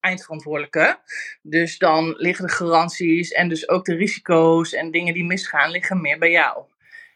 eindverantwoordelijke. 0.00 0.98
Dus 1.42 1.78
dan 1.78 2.14
liggen 2.16 2.46
de 2.46 2.52
garanties 2.52 3.32
en 3.32 3.48
dus 3.48 3.68
ook 3.68 3.84
de 3.84 3.94
risico's 3.94 4.72
en 4.72 4.90
dingen 4.90 5.14
die 5.14 5.24
misgaan, 5.24 5.70
liggen 5.70 6.00
meer 6.00 6.18
bij 6.18 6.30
jou. 6.30 6.64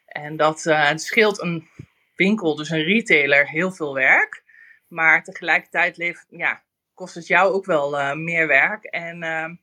En 0.06 0.36
dat 0.36 0.64
uh, 0.64 0.90
scheelt 0.94 1.40
een 1.40 1.68
winkel, 2.16 2.56
dus 2.56 2.70
een 2.70 2.82
retailer, 2.82 3.48
heel 3.48 3.72
veel 3.72 3.94
werk. 3.94 4.42
Maar 4.88 5.22
tegelijkertijd 5.22 5.96
leeft, 5.96 6.26
ja, 6.30 6.62
kost 6.94 7.14
het 7.14 7.26
jou 7.26 7.52
ook 7.52 7.64
wel 7.64 7.98
uh, 7.98 8.12
meer 8.12 8.46
werk 8.46 8.84
en 8.84 9.18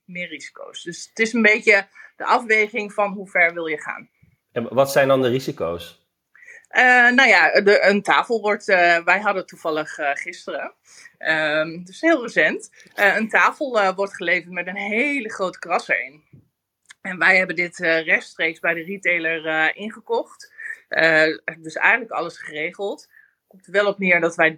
meer 0.06 0.28
risico's. 0.28 0.84
Dus 0.84 1.08
het 1.10 1.20
is 1.20 1.34
een 1.34 1.42
beetje 1.42 1.88
de 2.16 2.26
afweging 2.26 2.94
van 2.94 3.12
hoe 3.12 3.30
ver 3.30 3.54
wil 3.54 3.66
je 3.66 3.82
gaan. 3.82 4.10
En 4.52 4.74
wat 4.74 4.92
zijn 4.92 5.08
dan 5.08 5.22
de 5.22 5.30
risico's? 5.30 6.01
Uh, 6.74 7.12
nou 7.12 7.30
ja, 7.30 7.62
de, 7.62 7.86
een 7.86 8.02
tafel 8.02 8.42
wordt, 8.42 8.68
uh, 8.68 9.04
wij 9.04 9.20
hadden 9.20 9.46
toevallig 9.46 10.00
uh, 10.00 10.10
gisteren, 10.14 10.74
um, 11.20 11.84
dus 11.84 12.02
heel 12.02 12.22
recent, 12.22 12.70
een 12.94 13.30
tafel 13.30 13.94
wordt 13.96 14.16
geleverd 14.16 14.54
met 14.54 14.68
een 14.68 14.78
hele 14.78 15.30
grote 15.30 15.60
krasser 15.60 16.04
in. 16.04 16.24
En 17.02 17.18
wij 17.18 17.38
hebben 17.38 17.56
dit 17.56 17.78
rechtstreeks 17.78 18.60
bij 18.60 18.74
de 18.74 18.84
retailer 18.84 19.76
ingekocht. 19.76 20.54
dus 21.60 21.76
eigenlijk 21.76 22.12
alles 22.12 22.38
geregeld. 22.38 23.10
Komt 23.48 23.66
er 23.66 23.72
wel 23.72 23.88
op 23.88 24.00
neer 24.00 24.20
dat 24.20 24.36
wij 24.36 24.56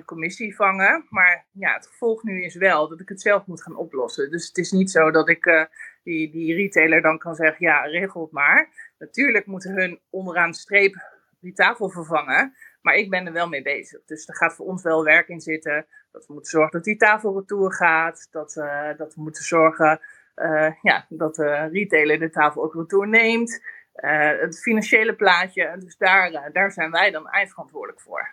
30% 0.00 0.04
commissie 0.04 0.56
vangen. 0.56 1.06
Maar 1.10 1.46
ja, 1.52 1.74
het 1.74 1.86
gevolg 1.86 2.22
nu 2.22 2.44
is 2.44 2.54
wel 2.54 2.88
dat 2.88 3.00
ik 3.00 3.08
het 3.08 3.20
zelf 3.20 3.46
moet 3.46 3.62
gaan 3.62 3.76
oplossen. 3.76 4.30
Dus 4.30 4.46
het 4.46 4.58
is 4.58 4.70
niet 4.70 4.90
zo 4.90 5.10
dat 5.10 5.28
ik 5.28 5.68
die, 6.02 6.30
die 6.30 6.54
retailer 6.54 7.02
dan 7.02 7.18
kan 7.18 7.34
zeggen, 7.34 7.66
ja, 7.66 7.80
regel 7.80 8.22
het 8.22 8.32
maar. 8.32 8.92
Natuurlijk 8.98 9.46
moeten 9.46 9.72
hun 9.74 10.00
onderaan 10.10 10.50
de 10.50 10.56
streep 10.56 11.13
die 11.44 11.52
tafel 11.52 11.90
vervangen. 11.90 12.54
Maar 12.82 12.94
ik 12.94 13.10
ben 13.10 13.26
er 13.26 13.32
wel 13.32 13.48
mee 13.48 13.62
bezig. 13.62 14.00
Dus 14.06 14.28
er 14.28 14.36
gaat 14.36 14.54
voor 14.54 14.66
ons 14.66 14.82
wel 14.82 15.04
werk 15.04 15.28
in 15.28 15.40
zitten. 15.40 15.86
Dat 16.12 16.26
we 16.26 16.32
moeten 16.32 16.50
zorgen 16.50 16.72
dat 16.72 16.84
die 16.84 16.96
tafel 16.96 17.38
retour 17.38 17.72
gaat. 17.72 18.28
Dat, 18.30 18.56
uh, 18.56 18.88
dat 18.96 19.14
we 19.14 19.22
moeten 19.22 19.44
zorgen 19.44 20.00
uh, 20.36 20.72
ja, 20.82 21.06
dat 21.08 21.34
de 21.34 21.68
retailer 21.72 22.18
de 22.18 22.30
tafel 22.30 22.62
ook 22.62 22.74
retour 22.74 23.08
neemt. 23.08 23.62
Uh, 23.96 24.40
het 24.40 24.60
financiële 24.60 25.14
plaatje. 25.14 25.76
Dus 25.78 25.96
daar, 25.96 26.50
daar 26.52 26.70
zijn 26.70 26.90
wij 26.90 27.10
dan 27.10 27.28
eindverantwoordelijk 27.28 28.00
voor. 28.00 28.30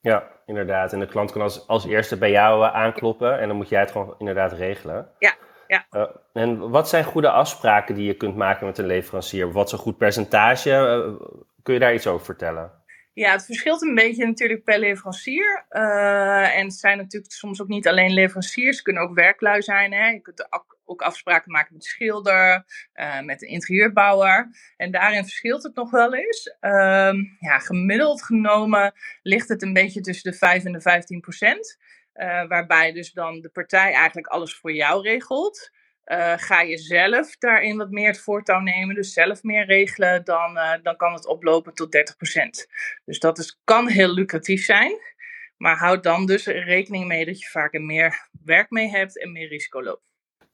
Ja, 0.00 0.28
inderdaad. 0.46 0.92
En 0.92 0.98
de 0.98 1.06
klant 1.06 1.32
kan 1.32 1.42
als, 1.42 1.66
als 1.66 1.86
eerste 1.86 2.18
bij 2.18 2.30
jou 2.30 2.62
aankloppen. 2.62 3.38
En 3.38 3.48
dan 3.48 3.56
moet 3.56 3.68
jij 3.68 3.80
het 3.80 3.90
gewoon 3.90 4.14
inderdaad 4.18 4.52
regelen. 4.52 5.08
Ja. 5.18 5.34
Ja. 5.66 5.86
Uh, 5.90 6.06
en 6.32 6.70
wat 6.70 6.88
zijn 6.88 7.04
goede 7.04 7.30
afspraken 7.30 7.94
die 7.94 8.06
je 8.06 8.14
kunt 8.14 8.36
maken 8.36 8.66
met 8.66 8.78
een 8.78 8.86
leverancier? 8.86 9.52
Wat 9.52 9.66
is 9.66 9.72
een 9.72 9.78
goed 9.78 9.96
percentage? 9.96 10.70
Uh, 10.70 11.26
Kun 11.62 11.74
je 11.74 11.80
daar 11.80 11.94
iets 11.94 12.06
over 12.06 12.24
vertellen? 12.24 12.78
Ja, 13.12 13.32
het 13.32 13.44
verschilt 13.44 13.82
een 13.82 13.94
beetje 13.94 14.26
natuurlijk 14.26 14.64
per 14.64 14.78
leverancier. 14.78 15.66
Uh, 15.70 16.56
en 16.56 16.64
het 16.64 16.74
zijn 16.74 16.96
natuurlijk 16.96 17.32
soms 17.32 17.62
ook 17.62 17.68
niet 17.68 17.88
alleen 17.88 18.12
leveranciers, 18.12 18.76
het 18.76 18.84
kunnen 18.84 19.02
ook 19.02 19.14
werklui 19.14 19.62
zijn. 19.62 19.92
Hè? 19.92 20.08
Je 20.08 20.20
kunt 20.20 20.52
ook 20.84 21.02
afspraken 21.02 21.52
maken 21.52 21.72
met 21.72 21.82
de 21.82 21.88
schilder, 21.88 22.64
uh, 22.94 23.20
met 23.20 23.38
de 23.38 23.46
interieurbouwer. 23.46 24.48
En 24.76 24.90
daarin 24.90 25.22
verschilt 25.22 25.62
het 25.62 25.74
nog 25.74 25.90
wel 25.90 26.14
eens. 26.14 26.56
Uh, 26.60 27.12
ja, 27.38 27.58
gemiddeld 27.58 28.22
genomen 28.22 28.92
ligt 29.22 29.48
het 29.48 29.62
een 29.62 29.72
beetje 29.72 30.00
tussen 30.00 30.30
de 30.30 30.36
5 30.38 30.64
en 30.64 30.72
de 30.72 30.80
15 30.80 31.20
procent. 31.20 31.78
Uh, 32.14 32.46
waarbij 32.46 32.92
dus 32.92 33.12
dan 33.12 33.40
de 33.40 33.48
partij 33.48 33.92
eigenlijk 33.92 34.26
alles 34.26 34.56
voor 34.56 34.72
jou 34.72 35.02
regelt. 35.02 35.70
Uh, 36.10 36.32
ga 36.36 36.60
je 36.60 36.78
zelf 36.78 37.36
daarin 37.36 37.76
wat 37.76 37.90
meer 37.90 38.06
het 38.06 38.20
voortouw 38.20 38.60
nemen, 38.60 38.94
dus 38.94 39.12
zelf 39.12 39.42
meer 39.42 39.66
regelen, 39.66 40.24
dan, 40.24 40.56
uh, 40.56 40.72
dan 40.82 40.96
kan 40.96 41.12
het 41.12 41.26
oplopen 41.26 41.74
tot 41.74 41.92
30%. 41.92 42.66
Dus 43.04 43.18
dat 43.18 43.38
is, 43.38 43.60
kan 43.64 43.88
heel 43.88 44.14
lucratief 44.14 44.64
zijn, 44.64 44.98
maar 45.56 45.76
houd 45.76 46.02
dan 46.02 46.26
dus 46.26 46.46
rekening 46.46 47.06
mee 47.06 47.24
dat 47.24 47.40
je 47.40 47.48
vaak 47.48 47.74
er 47.74 47.82
meer 47.82 48.28
werk 48.44 48.70
mee 48.70 48.88
hebt 48.88 49.20
en 49.22 49.32
meer 49.32 49.48
risico 49.48 49.82
loopt. 49.82 50.09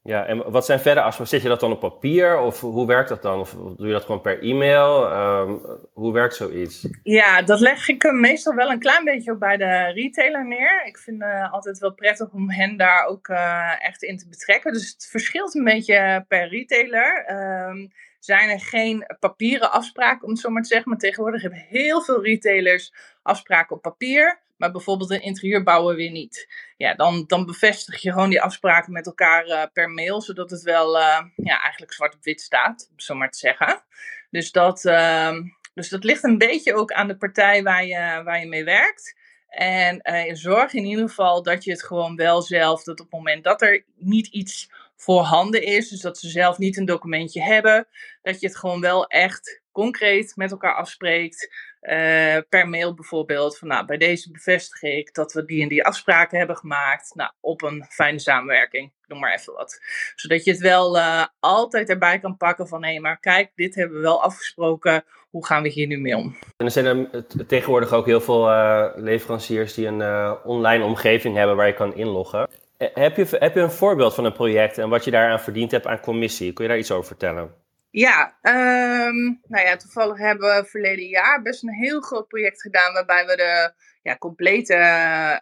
Ja, 0.07 0.27
en 0.27 0.51
wat 0.51 0.65
zijn 0.65 0.81
verder 0.81 1.03
afspraken? 1.03 1.33
Zet 1.33 1.43
je 1.43 1.49
dat 1.49 1.61
dan 1.61 1.73
op 1.73 1.81
papier 1.81 2.39
of 2.39 2.61
hoe 2.61 2.87
werkt 2.87 3.09
dat 3.09 3.23
dan? 3.23 3.41
Of 3.41 3.51
doe 3.77 3.87
je 3.87 3.93
dat 3.93 4.05
gewoon 4.05 4.21
per 4.21 4.43
e-mail? 4.43 5.13
Um, 5.13 5.61
hoe 5.93 6.13
werkt 6.13 6.35
zoiets? 6.35 6.89
Ja, 7.03 7.43
dat 7.43 7.61
leg 7.61 7.89
ik 7.89 8.13
meestal 8.13 8.55
wel 8.55 8.71
een 8.71 8.79
klein 8.79 9.05
beetje 9.05 9.33
ook 9.33 9.39
bij 9.39 9.57
de 9.57 9.93
retailer 9.95 10.47
neer. 10.47 10.87
Ik 10.87 10.99
vind 10.99 11.23
het 11.23 11.33
uh, 11.33 11.53
altijd 11.53 11.79
wel 11.79 11.95
prettig 11.95 12.33
om 12.33 12.51
hen 12.51 12.77
daar 12.77 13.05
ook 13.05 13.29
uh, 13.29 13.85
echt 13.87 14.03
in 14.03 14.17
te 14.17 14.29
betrekken. 14.29 14.73
Dus 14.73 14.93
het 14.93 15.09
verschilt 15.11 15.55
een 15.55 15.65
beetje 15.65 16.25
per 16.29 16.49
retailer. 16.49 17.31
Um, 17.69 17.93
zijn 18.19 18.51
er 18.51 18.61
geen 18.61 19.07
papieren 19.21 19.73
afspraken, 19.73 20.25
om 20.25 20.31
het 20.31 20.41
zo 20.41 20.51
maar 20.51 20.63
te 20.63 20.69
zeggen. 20.69 20.91
Maar 20.91 20.99
tegenwoordig 20.99 21.43
hebben 21.43 21.65
heel 21.69 22.03
veel 22.03 22.23
retailers 22.23 22.95
afspraken 23.23 23.77
op 23.77 23.83
papier. 23.83 24.45
Maar 24.57 24.71
bijvoorbeeld 24.71 25.11
een 25.11 25.23
interieurbouwer 25.23 25.97
weer 25.97 26.11
niet. 26.11 26.55
Ja, 26.77 26.95
dan, 26.95 27.25
dan 27.27 27.47
bevestig 27.47 28.03
je 28.03 28.13
gewoon 28.13 28.31
die 28.31 28.43
afspraken 28.43 28.93
met 28.93 29.07
elkaar 29.07 29.47
uh, 29.47 29.63
per 29.73 29.91
mail. 29.91 30.21
Zodat 30.23 30.51
het 30.51 30.63
wel 30.63 30.97
uh, 30.97 31.25
ja, 31.37 31.63
eigenlijk 31.63 31.93
zwart 31.93 32.15
op 32.15 32.25
wit 32.25 32.41
staat, 32.41 32.89
om 32.91 33.01
zo 33.01 33.15
maar 33.15 33.31
te 33.31 33.39
zeggen. 33.39 33.83
Dus 34.31 34.53
dat, 34.53 34.85
uh, 34.85 35.37
dus 35.75 35.89
dat 35.89 36.05
ligt 36.05 36.25
een 36.25 36.39
beetje 36.39 36.75
ook 36.75 36.93
aan 36.93 37.09
de 37.09 37.17
partij 37.17 37.63
waar 37.63 37.85
je, 37.85 38.23
waar 38.25 38.41
je 38.41 38.47
mee 38.47 38.65
werkt. 38.65 39.17
En 39.49 40.01
uh, 40.03 40.35
zorg 40.35 40.73
in 40.73 40.85
ieder 40.85 41.09
geval 41.09 41.43
dat 41.43 41.65
je 41.65 41.71
het 41.71 41.83
gewoon 41.85 42.17
wel 42.17 42.43
zelf, 42.43 42.83
dat 42.83 43.01
op 43.01 43.07
het 43.07 43.15
moment 43.15 43.45
dat 43.45 43.63
er 43.63 43.85
niet 43.95 44.27
iets 44.27 44.71
voorhanden 44.97 45.63
is, 45.63 45.89
dus 45.89 46.01
dat 46.01 46.19
ze 46.19 46.29
zelf 46.29 46.59
niet 46.59 46.77
een 46.77 46.85
documentje 46.85 47.43
hebben, 47.43 47.87
dat 48.23 48.41
je 48.41 48.47
het 48.47 48.57
gewoon 48.57 48.81
wel 48.81 49.07
echt 49.07 49.63
concreet 49.73 50.37
met 50.37 50.51
elkaar 50.51 50.75
afspreekt. 50.75 51.55
Uh, 51.91 52.37
per 52.49 52.69
mail 52.69 52.95
bijvoorbeeld, 52.95 53.59
van 53.59 53.69
nou, 53.69 53.87
bij 53.87 53.97
deze 53.97 54.31
bevestig 54.31 54.83
ik 54.83 55.15
dat 55.15 55.33
we 55.33 55.45
die 55.45 55.63
en 55.63 55.69
die 55.69 55.85
afspraken 55.85 56.39
hebben 56.39 56.57
gemaakt. 56.57 57.15
Nou, 57.15 57.31
op 57.41 57.63
een 57.63 57.85
fijne 57.89 58.19
samenwerking, 58.19 58.93
noem 59.07 59.19
maar 59.19 59.35
even 59.35 59.53
wat. 59.53 59.81
Zodat 60.15 60.45
je 60.45 60.51
het 60.51 60.61
wel 60.61 60.97
uh, 60.97 61.25
altijd 61.41 61.89
erbij 61.89 62.19
kan 62.19 62.37
pakken 62.37 62.69
van, 62.69 62.85
hé, 62.85 62.99
maar 62.99 63.21
kijk, 63.21 63.51
dit 63.55 63.75
hebben 63.75 63.97
we 63.97 64.03
wel 64.03 64.23
afgesproken, 64.23 65.05
hoe 65.31 65.47
gaan 65.47 65.63
we 65.63 65.69
hier 65.69 65.87
nu 65.87 65.99
mee 65.99 66.17
om? 66.17 66.37
En 66.57 66.65
er 66.65 66.71
zijn 66.71 66.87
er 66.87 67.47
tegenwoordig 67.47 67.93
ook 67.93 68.07
heel 68.07 68.21
veel 68.21 68.51
uh, 68.51 68.87
leveranciers 68.95 69.75
die 69.75 69.87
een 69.87 70.37
online 70.45 70.85
omgeving 70.85 71.37
hebben 71.37 71.57
waar 71.57 71.67
je 71.67 71.75
kan 71.75 71.95
inloggen. 71.95 72.49
Heb 72.79 73.17
je, 73.17 73.27
heb 73.31 73.55
je 73.55 73.61
een 73.61 73.71
voorbeeld 73.71 74.15
van 74.15 74.25
een 74.25 74.33
project 74.33 74.79
en 74.79 74.89
wat 74.89 75.05
je 75.05 75.11
daaraan 75.11 75.41
verdiend 75.41 75.71
hebt 75.71 75.87
aan 75.87 76.01
commissie? 76.01 76.53
Kun 76.53 76.65
je 76.65 76.71
daar 76.71 76.79
iets 76.79 76.91
over 76.91 77.07
vertellen? 77.07 77.65
Ja, 77.97 78.37
um, 78.43 79.41
nou 79.47 79.67
ja, 79.67 79.77
toevallig 79.77 80.19
hebben 80.19 80.57
we 80.57 80.65
verleden 80.69 81.07
jaar 81.07 81.43
best 81.43 81.63
een 81.63 81.75
heel 81.75 82.01
groot 82.01 82.29
project 82.29 82.61
gedaan 82.61 82.93
waarbij 82.93 83.27
we 83.27 83.37
de 83.37 83.73
ja, 84.03 84.17
complete 84.17 84.75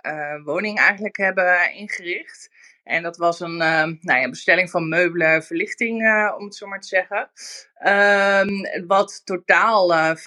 uh, 0.07 0.45
woning 0.45 0.79
eigenlijk 0.79 1.17
hebben 1.17 1.73
ingericht. 1.73 2.51
En 2.85 3.03
dat 3.03 3.17
was 3.17 3.41
een 3.41 3.53
uh, 3.53 3.83
nou 4.01 4.21
ja, 4.21 4.29
bestelling 4.29 4.71
van 4.71 4.89
meubelen, 4.89 5.43
verlichting, 5.43 6.03
uh, 6.03 6.35
om 6.39 6.45
het 6.45 6.55
zo 6.55 6.67
maar 6.67 6.81
te 6.81 6.89
zeggen. 6.89 7.31
Um, 8.47 8.87
wat 8.87 9.23
totaal 9.25 10.15
50.000 10.17 10.23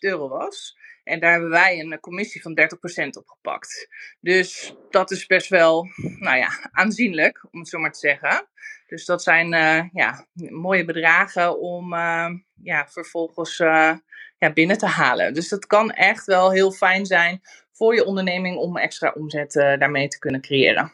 euro 0.00 0.28
was. 0.28 0.76
En 1.04 1.20
daar 1.20 1.32
hebben 1.32 1.50
wij 1.50 1.80
een 1.80 2.00
commissie 2.00 2.42
van 2.42 2.58
30% 2.60 3.08
op 3.18 3.26
gepakt. 3.26 3.88
Dus 4.20 4.74
dat 4.90 5.10
is 5.10 5.26
best 5.26 5.48
wel, 5.48 5.86
nou 6.18 6.36
ja, 6.36 6.48
aanzienlijk, 6.72 7.46
om 7.50 7.58
het 7.58 7.68
zo 7.68 7.78
maar 7.78 7.92
te 7.92 7.98
zeggen. 7.98 8.48
Dus 8.86 9.04
dat 9.04 9.22
zijn 9.22 9.52
uh, 9.52 9.82
ja, 9.92 10.26
mooie 10.48 10.84
bedragen 10.84 11.60
om 11.60 11.92
uh, 11.92 12.28
ja, 12.62 12.86
vervolgens 12.88 13.58
uh, 13.58 13.92
ja, 14.38 14.52
binnen 14.52 14.78
te 14.78 14.86
halen. 14.86 15.34
Dus 15.34 15.48
dat 15.48 15.66
kan 15.66 15.90
echt 15.90 16.24
wel 16.24 16.50
heel 16.50 16.72
fijn 16.72 17.06
zijn 17.06 17.40
voor 17.72 17.94
je 17.94 18.04
onderneming 18.04 18.56
om 18.56 18.76
extra 18.76 19.12
omzet 19.16 19.52
daarmee 19.52 20.08
te 20.08 20.18
kunnen 20.18 20.40
creëren. 20.40 20.92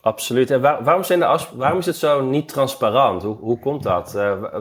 Absoluut. 0.00 0.50
En 0.50 0.60
waarom, 0.60 1.04
zijn 1.04 1.18
de 1.18 1.46
waarom 1.54 1.78
is 1.78 1.86
het 1.86 1.96
zo 1.96 2.24
niet 2.24 2.48
transparant? 2.48 3.22
Hoe, 3.22 3.36
hoe 3.36 3.58
komt 3.58 3.82
dat? 3.82 4.12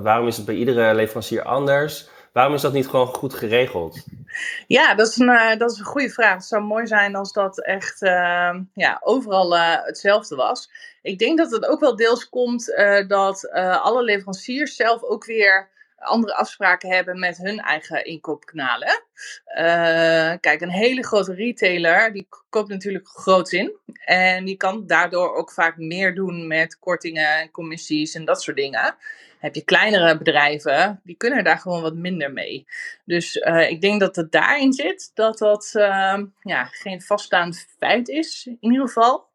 waarom 0.01 0.27
is 0.27 0.37
het 0.37 0.45
bij 0.45 0.55
iedere 0.55 0.93
leverancier 0.93 1.43
anders? 1.43 2.09
Waarom 2.33 2.53
is 2.53 2.61
dat 2.61 2.73
niet 2.73 2.87
gewoon 2.87 3.07
goed 3.07 3.33
geregeld? 3.33 4.05
Ja, 4.67 4.95
dat 4.95 5.07
is 5.07 5.17
een, 5.17 5.29
uh, 5.29 5.57
dat 5.57 5.71
is 5.71 5.79
een 5.79 5.85
goede 5.85 6.09
vraag. 6.09 6.33
Het 6.33 6.45
zou 6.45 6.63
mooi 6.63 6.87
zijn 6.87 7.15
als 7.15 7.33
dat 7.33 7.61
echt 7.61 8.01
uh, 8.01 8.55
ja, 8.73 8.99
overal 9.03 9.55
uh, 9.55 9.83
hetzelfde 9.83 10.35
was. 10.35 10.69
Ik 11.01 11.19
denk 11.19 11.37
dat 11.37 11.51
het 11.51 11.65
ook 11.65 11.79
wel 11.79 11.95
deels 11.95 12.29
komt 12.29 12.69
uh, 12.69 13.07
dat 13.07 13.49
alle 13.51 14.03
leveranciers 14.03 14.75
zelf 14.75 15.03
ook 15.03 15.25
weer 15.25 15.73
andere 15.95 16.35
afspraken 16.35 16.89
hebben 16.89 17.19
met 17.19 17.37
hun 17.37 17.59
eigen 17.59 18.05
inkoopkanalen. 18.05 19.03
kijk, 20.39 20.61
een 20.61 20.69
hele 20.69 21.03
grote 21.03 21.33
retailer 21.33 22.13
die 22.13 22.27
koopt 22.49 22.69
natuurlijk 22.69 23.07
groot 23.07 23.51
in. 23.51 23.73
En 24.05 24.45
die 24.45 24.57
kan 24.57 24.87
daardoor 24.87 25.35
ook 25.35 25.51
vaak 25.51 25.77
meer 25.77 26.15
doen 26.15 26.47
met 26.47 26.79
kortingen 26.79 27.37
en 27.37 27.51
commissies 27.51 28.15
en 28.15 28.25
dat 28.25 28.41
soort 28.41 28.57
dingen 28.57 28.95
heb 29.45 29.55
je 29.55 29.63
kleinere 29.63 30.17
bedrijven, 30.17 31.01
die 31.03 31.15
kunnen 31.15 31.43
daar 31.43 31.57
gewoon 31.57 31.81
wat 31.81 31.95
minder 31.95 32.33
mee. 32.33 32.67
Dus 33.05 33.35
uh, 33.35 33.69
ik 33.69 33.81
denk 33.81 33.99
dat 33.99 34.15
het 34.15 34.31
daarin 34.31 34.73
zit, 34.73 35.11
dat 35.13 35.37
dat 35.37 35.71
uh, 35.75 36.19
ja, 36.41 36.63
geen 36.63 37.01
vaststaand 37.01 37.67
feit 37.79 38.09
is, 38.09 38.45
in 38.45 38.57
ieder 38.59 38.87
geval. 38.87 39.27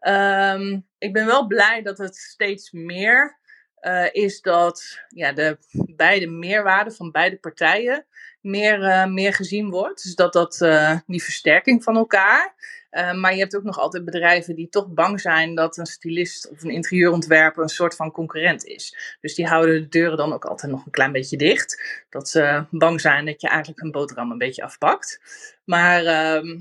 Um, 0.00 0.86
ik 0.98 1.12
ben 1.12 1.26
wel 1.26 1.46
blij 1.46 1.82
dat 1.82 1.98
het 1.98 2.16
steeds 2.16 2.70
meer 2.70 3.38
uh, 3.80 4.06
is 4.12 4.40
dat 4.40 5.00
ja, 5.08 5.32
de 5.32 5.58
beide 5.96 6.26
meerwaarde 6.26 6.90
van 6.90 7.10
beide 7.10 7.36
partijen 7.36 8.06
meer, 8.40 8.78
uh, 8.78 9.06
meer 9.06 9.34
gezien 9.34 9.70
wordt. 9.70 10.02
Dus 10.02 10.14
dat 10.14 10.32
dat 10.32 10.58
die 11.06 11.22
versterking 11.22 11.82
van 11.82 11.96
elkaar. 11.96 12.54
Uh, 12.90 13.12
maar 13.12 13.32
je 13.32 13.40
hebt 13.40 13.56
ook 13.56 13.62
nog 13.62 13.78
altijd 13.78 14.04
bedrijven 14.04 14.54
die 14.54 14.68
toch 14.68 14.88
bang 14.88 15.20
zijn 15.20 15.54
dat 15.54 15.76
een 15.76 15.86
stylist 15.86 16.50
of 16.50 16.62
een 16.62 16.70
interieurontwerper 16.70 17.62
een 17.62 17.68
soort 17.68 17.96
van 17.96 18.10
concurrent 18.10 18.64
is. 18.64 19.16
Dus 19.20 19.34
die 19.34 19.46
houden 19.46 19.74
de 19.74 19.88
deuren 19.88 20.16
dan 20.16 20.32
ook 20.32 20.44
altijd 20.44 20.72
nog 20.72 20.84
een 20.84 20.90
klein 20.90 21.12
beetje 21.12 21.36
dicht. 21.36 21.82
Dat 22.08 22.28
ze 22.28 22.64
bang 22.70 23.00
zijn 23.00 23.26
dat 23.26 23.40
je 23.40 23.48
eigenlijk 23.48 23.80
een 23.80 23.90
boterham 23.90 24.30
een 24.30 24.38
beetje 24.38 24.62
afpakt. 24.62 25.20
Maar 25.64 26.02
uh, 26.02 26.60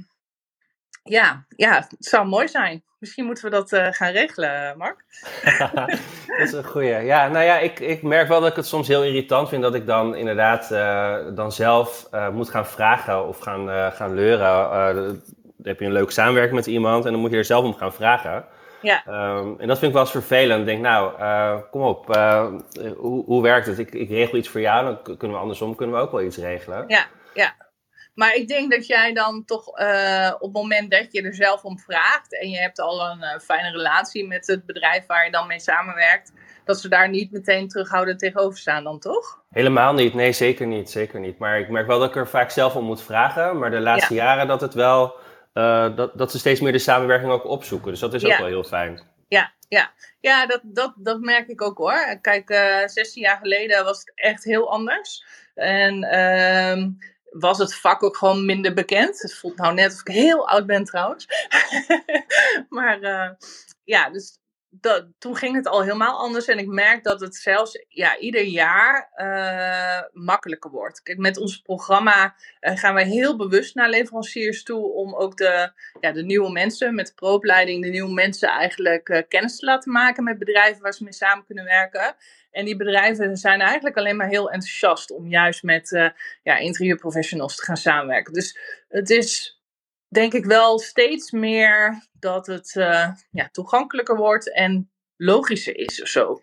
ja, 1.03 1.45
ja, 1.55 1.75
het 1.75 2.05
zou 2.05 2.27
mooi 2.27 2.48
zijn. 2.48 2.83
Misschien 3.00 3.25
moeten 3.25 3.43
we 3.43 3.50
dat 3.50 3.71
uh, 3.71 3.88
gaan 3.89 4.12
regelen, 4.12 4.77
Mark. 4.77 5.05
dat 6.27 6.48
is 6.48 6.51
een 6.51 6.65
goeie. 6.65 6.95
Ja, 6.95 7.27
nou 7.27 7.45
ja, 7.45 7.59
ik, 7.59 7.79
ik 7.79 8.01
merk 8.01 8.27
wel 8.27 8.39
dat 8.39 8.50
ik 8.50 8.55
het 8.55 8.67
soms 8.67 8.88
heel 8.88 9.03
irritant 9.03 9.50
vind 9.50 9.62
dat 9.62 9.75
ik 9.75 9.86
dan 9.86 10.15
inderdaad 10.15 10.71
uh, 10.71 11.15
dan 11.36 11.51
zelf 11.51 12.07
uh, 12.13 12.29
moet 12.29 12.50
gaan 12.50 12.67
vragen 12.67 13.27
of 13.27 13.39
gaan, 13.39 13.93
gaan 13.93 14.13
leuren 14.13 15.21
heb 15.63 15.79
je 15.79 15.85
een 15.85 15.91
leuke 15.91 16.11
samenwerking 16.11 16.55
met 16.55 16.67
iemand 16.67 17.05
en 17.05 17.11
dan 17.11 17.21
moet 17.21 17.31
je 17.31 17.37
er 17.37 17.45
zelf 17.45 17.65
om 17.65 17.73
gaan 17.73 17.93
vragen. 17.93 18.45
Ja. 18.81 19.03
Um, 19.07 19.59
en 19.59 19.67
dat 19.67 19.77
vind 19.77 19.87
ik 19.87 19.93
wel 19.93 20.01
eens 20.01 20.11
vervelend. 20.11 20.59
Ik 20.59 20.65
denk, 20.65 20.81
nou, 20.81 21.19
uh, 21.19 21.55
kom 21.71 21.81
op, 21.81 22.15
uh, 22.15 22.47
hoe, 22.97 23.25
hoe 23.25 23.41
werkt 23.41 23.67
het? 23.67 23.79
Ik, 23.79 23.93
ik 23.93 24.09
regel 24.09 24.37
iets 24.37 24.49
voor 24.49 24.61
jou, 24.61 24.85
dan 24.85 25.17
kunnen 25.17 25.37
we 25.37 25.43
andersom 25.43 25.75
kunnen 25.75 25.95
we 25.95 26.01
ook 26.01 26.11
wel 26.11 26.21
iets 26.21 26.37
regelen. 26.37 26.83
Ja, 26.87 27.05
ja. 27.33 27.55
Maar 28.13 28.35
ik 28.35 28.47
denk 28.47 28.71
dat 28.71 28.87
jij 28.87 29.13
dan 29.13 29.45
toch 29.45 29.79
uh, 29.79 30.31
op 30.33 30.41
het 30.41 30.53
moment 30.53 30.91
dat 30.91 31.07
je 31.11 31.21
er 31.21 31.35
zelf 31.35 31.63
om 31.63 31.79
vraagt 31.79 32.39
en 32.39 32.49
je 32.49 32.57
hebt 32.57 32.79
al 32.79 33.01
een 33.01 33.39
fijne 33.39 33.71
relatie 33.71 34.27
met 34.27 34.47
het 34.47 34.65
bedrijf 34.65 35.05
waar 35.05 35.25
je 35.25 35.31
dan 35.31 35.47
mee 35.47 35.59
samenwerkt, 35.59 36.33
dat 36.65 36.79
ze 36.79 36.89
daar 36.89 37.09
niet 37.09 37.31
meteen 37.31 37.67
terughoudend 37.67 38.19
tegenover 38.19 38.57
staan 38.57 38.83
dan 38.83 38.99
toch? 38.99 39.43
Helemaal 39.49 39.93
niet, 39.93 40.13
nee 40.13 40.31
zeker 40.31 40.67
niet, 40.67 40.89
zeker 40.89 41.19
niet. 41.19 41.37
Maar 41.37 41.59
ik 41.59 41.69
merk 41.69 41.87
wel 41.87 41.99
dat 41.99 42.09
ik 42.09 42.15
er 42.15 42.27
vaak 42.27 42.49
zelf 42.49 42.75
om 42.75 42.85
moet 42.85 43.03
vragen, 43.03 43.59
maar 43.59 43.71
de 43.71 43.79
laatste 43.79 44.13
jaren 44.13 44.47
dat 44.47 44.61
het 44.61 44.73
wel 44.73 45.15
uh, 45.59 45.95
dat, 45.95 46.17
dat 46.17 46.31
ze 46.31 46.39
steeds 46.39 46.59
meer 46.59 46.71
de 46.71 46.79
samenwerking 46.79 47.31
ook 47.31 47.45
opzoeken. 47.45 47.91
Dus 47.91 47.99
dat 47.99 48.13
is 48.13 48.25
ook 48.25 48.37
wel 48.37 48.47
heel 48.47 48.63
fijn. 48.63 49.01
Ja, 49.27 49.51
ja. 49.67 49.91
ja 50.19 50.45
dat, 50.45 50.61
dat, 50.63 50.93
dat 50.97 51.19
merk 51.19 51.47
ik 51.47 51.62
ook 51.62 51.77
hoor. 51.77 52.17
Kijk, 52.21 52.49
uh, 52.49 52.81
eh, 52.81 52.89
16 52.89 53.21
jaar 53.21 53.38
geleden 53.38 53.84
was 53.84 53.99
het 53.99 54.12
echt 54.15 54.43
heel 54.43 54.71
anders. 54.71 55.25
En 55.55 56.03
uh, 56.03 56.88
was 57.29 57.57
het 57.57 57.75
vak 57.75 58.03
ook 58.03 58.17
gewoon 58.17 58.45
minder 58.45 58.73
bekend. 58.73 59.21
Het 59.21 59.36
voelt 59.36 59.57
nou 59.57 59.73
net 59.73 59.93
of 59.93 59.99
ik 59.99 60.07
heel 60.07 60.49
oud 60.49 60.65
ben 60.65 60.84
trouwens. 60.84 61.27
maar 62.69 63.01
uh, 63.01 63.29
ja, 63.84 64.10
dus 64.10 64.39
dat, 64.69 65.05
toen 65.17 65.36
ging 65.36 65.55
het 65.55 65.67
al 65.67 65.82
helemaal 65.82 66.17
anders. 66.17 66.45
En 66.47 66.58
ik 66.58 66.67
merk 66.67 67.03
dat 67.03 67.19
het 67.19 67.36
zelfs 67.36 67.86
ja, 67.88 68.17
ieder 68.17 68.43
jaar 68.43 69.12
uh, 69.15 70.23
makkelijker 70.23 70.71
wordt. 70.71 71.01
Kijk, 71.01 71.17
met 71.17 71.38
ons 71.38 71.58
programma 71.58 72.36
uh, 72.62 72.77
gaan 72.77 72.93
wij 72.93 73.05
heel 73.05 73.36
bewust 73.36 73.75
naar 73.75 73.89
leveranciers 73.89 74.63
toe 74.63 74.93
om 74.93 75.15
ook 75.15 75.38
de, 75.38 75.71
ja, 75.99 76.12
de 76.12 76.23
nieuwe 76.23 76.51
mensen, 76.51 76.95
met 76.95 77.08
de 77.08 77.13
proopleiding, 77.13 77.84
de 77.84 77.89
nieuwe 77.89 78.13
mensen 78.13 78.49
eigenlijk 78.49 79.10
uh, 79.10 79.21
kennis 79.27 79.60
te 79.60 79.65
laten 79.65 79.91
maken 79.91 80.23
met 80.23 80.39
bedrijven 80.39 80.82
waar 80.82 80.93
ze 80.93 81.03
mee 81.03 81.13
samen 81.13 81.45
kunnen 81.45 81.65
werken. 81.65 82.15
En 82.51 82.65
die 82.65 82.75
bedrijven 82.75 83.38
zijn 83.38 83.62
eigenlijk 83.62 83.97
alleen 83.97 84.15
maar 84.15 84.27
heel 84.27 84.51
enthousiast 84.51 85.12
om 85.12 85.27
juist 85.27 85.63
met 85.63 86.12
ja, 86.43 86.58
interieurprofessionals 86.58 87.55
te 87.55 87.63
gaan 87.63 87.77
samenwerken. 87.77 88.34
Dus 88.34 88.58
het 88.88 89.10
is 89.10 89.59
denk 90.10 90.34
ik 90.34 90.45
wel 90.45 90.80
steeds 90.80 91.32
meer 91.32 92.08
dat 92.19 92.48
het 92.48 92.76
uh, 92.76 93.08
ja, 93.32 93.50
toegankelijker 93.52 94.15
wordt 94.15 94.54
en 94.54 94.91
logischer 95.15 95.78
is 95.78 96.02
of 96.02 96.08
zo. 96.08 96.41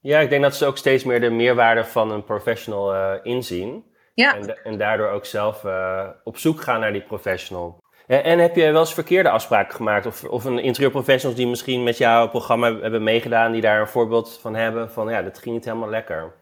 Ja, 0.00 0.20
ik 0.20 0.30
denk 0.30 0.42
dat 0.42 0.56
ze 0.56 0.66
ook 0.66 0.76
steeds 0.76 1.04
meer 1.04 1.20
de 1.20 1.30
meerwaarde 1.30 1.84
van 1.84 2.10
een 2.10 2.24
professional 2.24 2.94
uh, 2.94 3.12
inzien. 3.22 3.84
Ja. 4.14 4.36
En, 4.36 4.64
en, 4.64 4.78
daardoor 4.78 5.08
ook 5.08 5.24
zelf 5.24 5.64
uh, 5.64 6.08
op 6.24 6.38
zoek 6.38 6.60
gaan 6.60 6.80
naar 6.80 6.92
die 6.92 7.02
professional. 7.02 7.84
En, 8.06 8.24
en, 8.24 8.38
heb 8.38 8.56
je 8.56 8.70
wel 8.72 8.80
eens 8.80 8.94
verkeerde 8.94 9.30
afspraken 9.30 9.74
gemaakt? 9.74 10.06
Of, 10.06 10.24
of 10.24 10.44
een 10.44 10.58
interieurprofessionals 10.58 11.38
die 11.38 11.48
misschien 11.48 11.82
met 11.82 11.98
jouw 11.98 12.28
programma 12.28 12.80
hebben 12.80 13.02
meegedaan, 13.02 13.52
die 13.52 13.60
daar 13.60 13.80
een 13.80 13.88
voorbeeld 13.88 14.38
van 14.40 14.54
hebben 14.54 14.90
van 14.90 15.08
ja, 15.08 15.22
dat 15.22 15.38
ging 15.38 15.54
niet 15.54 15.64
helemaal 15.64 15.88
lekker? 15.88 16.34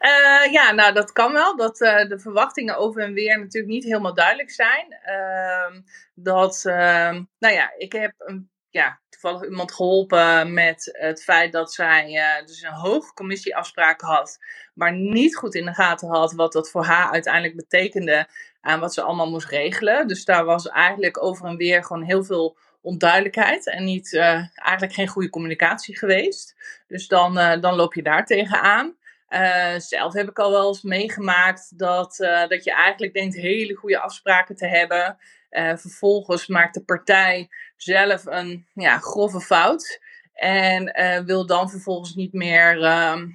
Uh, 0.00 0.52
ja, 0.52 0.72
nou 0.72 0.92
dat 0.92 1.12
kan 1.12 1.32
wel. 1.32 1.56
Dat 1.56 1.80
uh, 1.80 2.08
de 2.08 2.18
verwachtingen 2.18 2.76
over 2.76 3.02
en 3.02 3.12
weer 3.12 3.38
natuurlijk 3.38 3.72
niet 3.72 3.84
helemaal 3.84 4.14
duidelijk 4.14 4.50
zijn. 4.50 4.86
Uh, 5.06 5.80
dat, 6.14 6.64
ehm, 6.64 7.22
nou 7.38 7.54
ja, 7.54 7.72
ik 7.76 7.92
heb 7.92 8.12
een, 8.18 8.50
ja, 8.70 9.00
toevallig 9.08 9.44
iemand 9.44 9.72
geholpen 9.72 10.52
met 10.52 10.96
het 10.98 11.22
feit 11.22 11.52
dat 11.52 11.72
zij 11.72 12.16
eh, 12.16 12.46
dus 12.46 12.62
een 12.62 12.72
hoge 12.72 13.12
commissieafspraak 13.14 14.00
had, 14.00 14.38
maar 14.74 14.92
niet 14.92 15.36
goed 15.36 15.54
in 15.54 15.64
de 15.64 15.74
gaten 15.74 16.08
had 16.08 16.32
wat 16.32 16.52
dat 16.52 16.70
voor 16.70 16.84
haar 16.84 17.10
uiteindelijk 17.10 17.56
betekende 17.56 18.28
aan 18.60 18.80
wat 18.80 18.94
ze 18.94 19.02
allemaal 19.02 19.30
moest 19.30 19.48
regelen. 19.48 20.08
Dus 20.08 20.24
daar 20.24 20.44
was 20.44 20.68
eigenlijk 20.68 21.22
over 21.22 21.46
en 21.46 21.56
weer 21.56 21.84
gewoon 21.84 22.02
heel 22.02 22.24
veel 22.24 22.56
onduidelijkheid 22.80 23.66
en 23.66 23.84
niet, 23.84 24.14
eigenlijk 24.54 24.92
geen 24.92 25.08
goede 25.08 25.30
communicatie 25.30 25.98
geweest. 25.98 26.54
Dus 26.86 27.08
dan, 27.08 27.34
dan 27.60 27.74
loop 27.74 27.94
je 27.94 28.02
daar 28.02 28.26
tegenaan. 28.26 28.96
Uh, 29.28 29.78
zelf 29.78 30.12
heb 30.12 30.28
ik 30.28 30.38
al 30.38 30.50
wel 30.50 30.68
eens 30.68 30.82
meegemaakt 30.82 31.78
dat, 31.78 32.18
uh, 32.18 32.46
dat 32.46 32.64
je 32.64 32.72
eigenlijk 32.72 33.12
denkt 33.12 33.36
hele 33.36 33.74
goede 33.74 34.00
afspraken 34.00 34.56
te 34.56 34.66
hebben. 34.66 35.18
Uh, 35.50 35.76
vervolgens 35.76 36.46
maakt 36.46 36.74
de 36.74 36.84
partij 36.84 37.48
zelf 37.76 38.26
een 38.26 38.66
ja, 38.74 38.98
grove 38.98 39.40
fout. 39.40 40.00
En 40.32 40.92
wil 41.26 41.46
dan 41.46 41.70
vervolgens 41.70 42.14
niet 42.14 42.32
meer 42.32 42.82
ehm, 42.82 43.28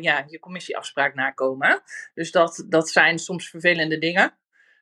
ja, 0.00 0.24
je 0.26 0.38
commissieafspraak 0.40 1.14
nakomen. 1.14 1.82
Dus 2.14 2.30
dat, 2.30 2.64
dat 2.68 2.88
zijn 2.88 3.18
soms 3.18 3.50
vervelende 3.50 3.98
dingen. 3.98 4.34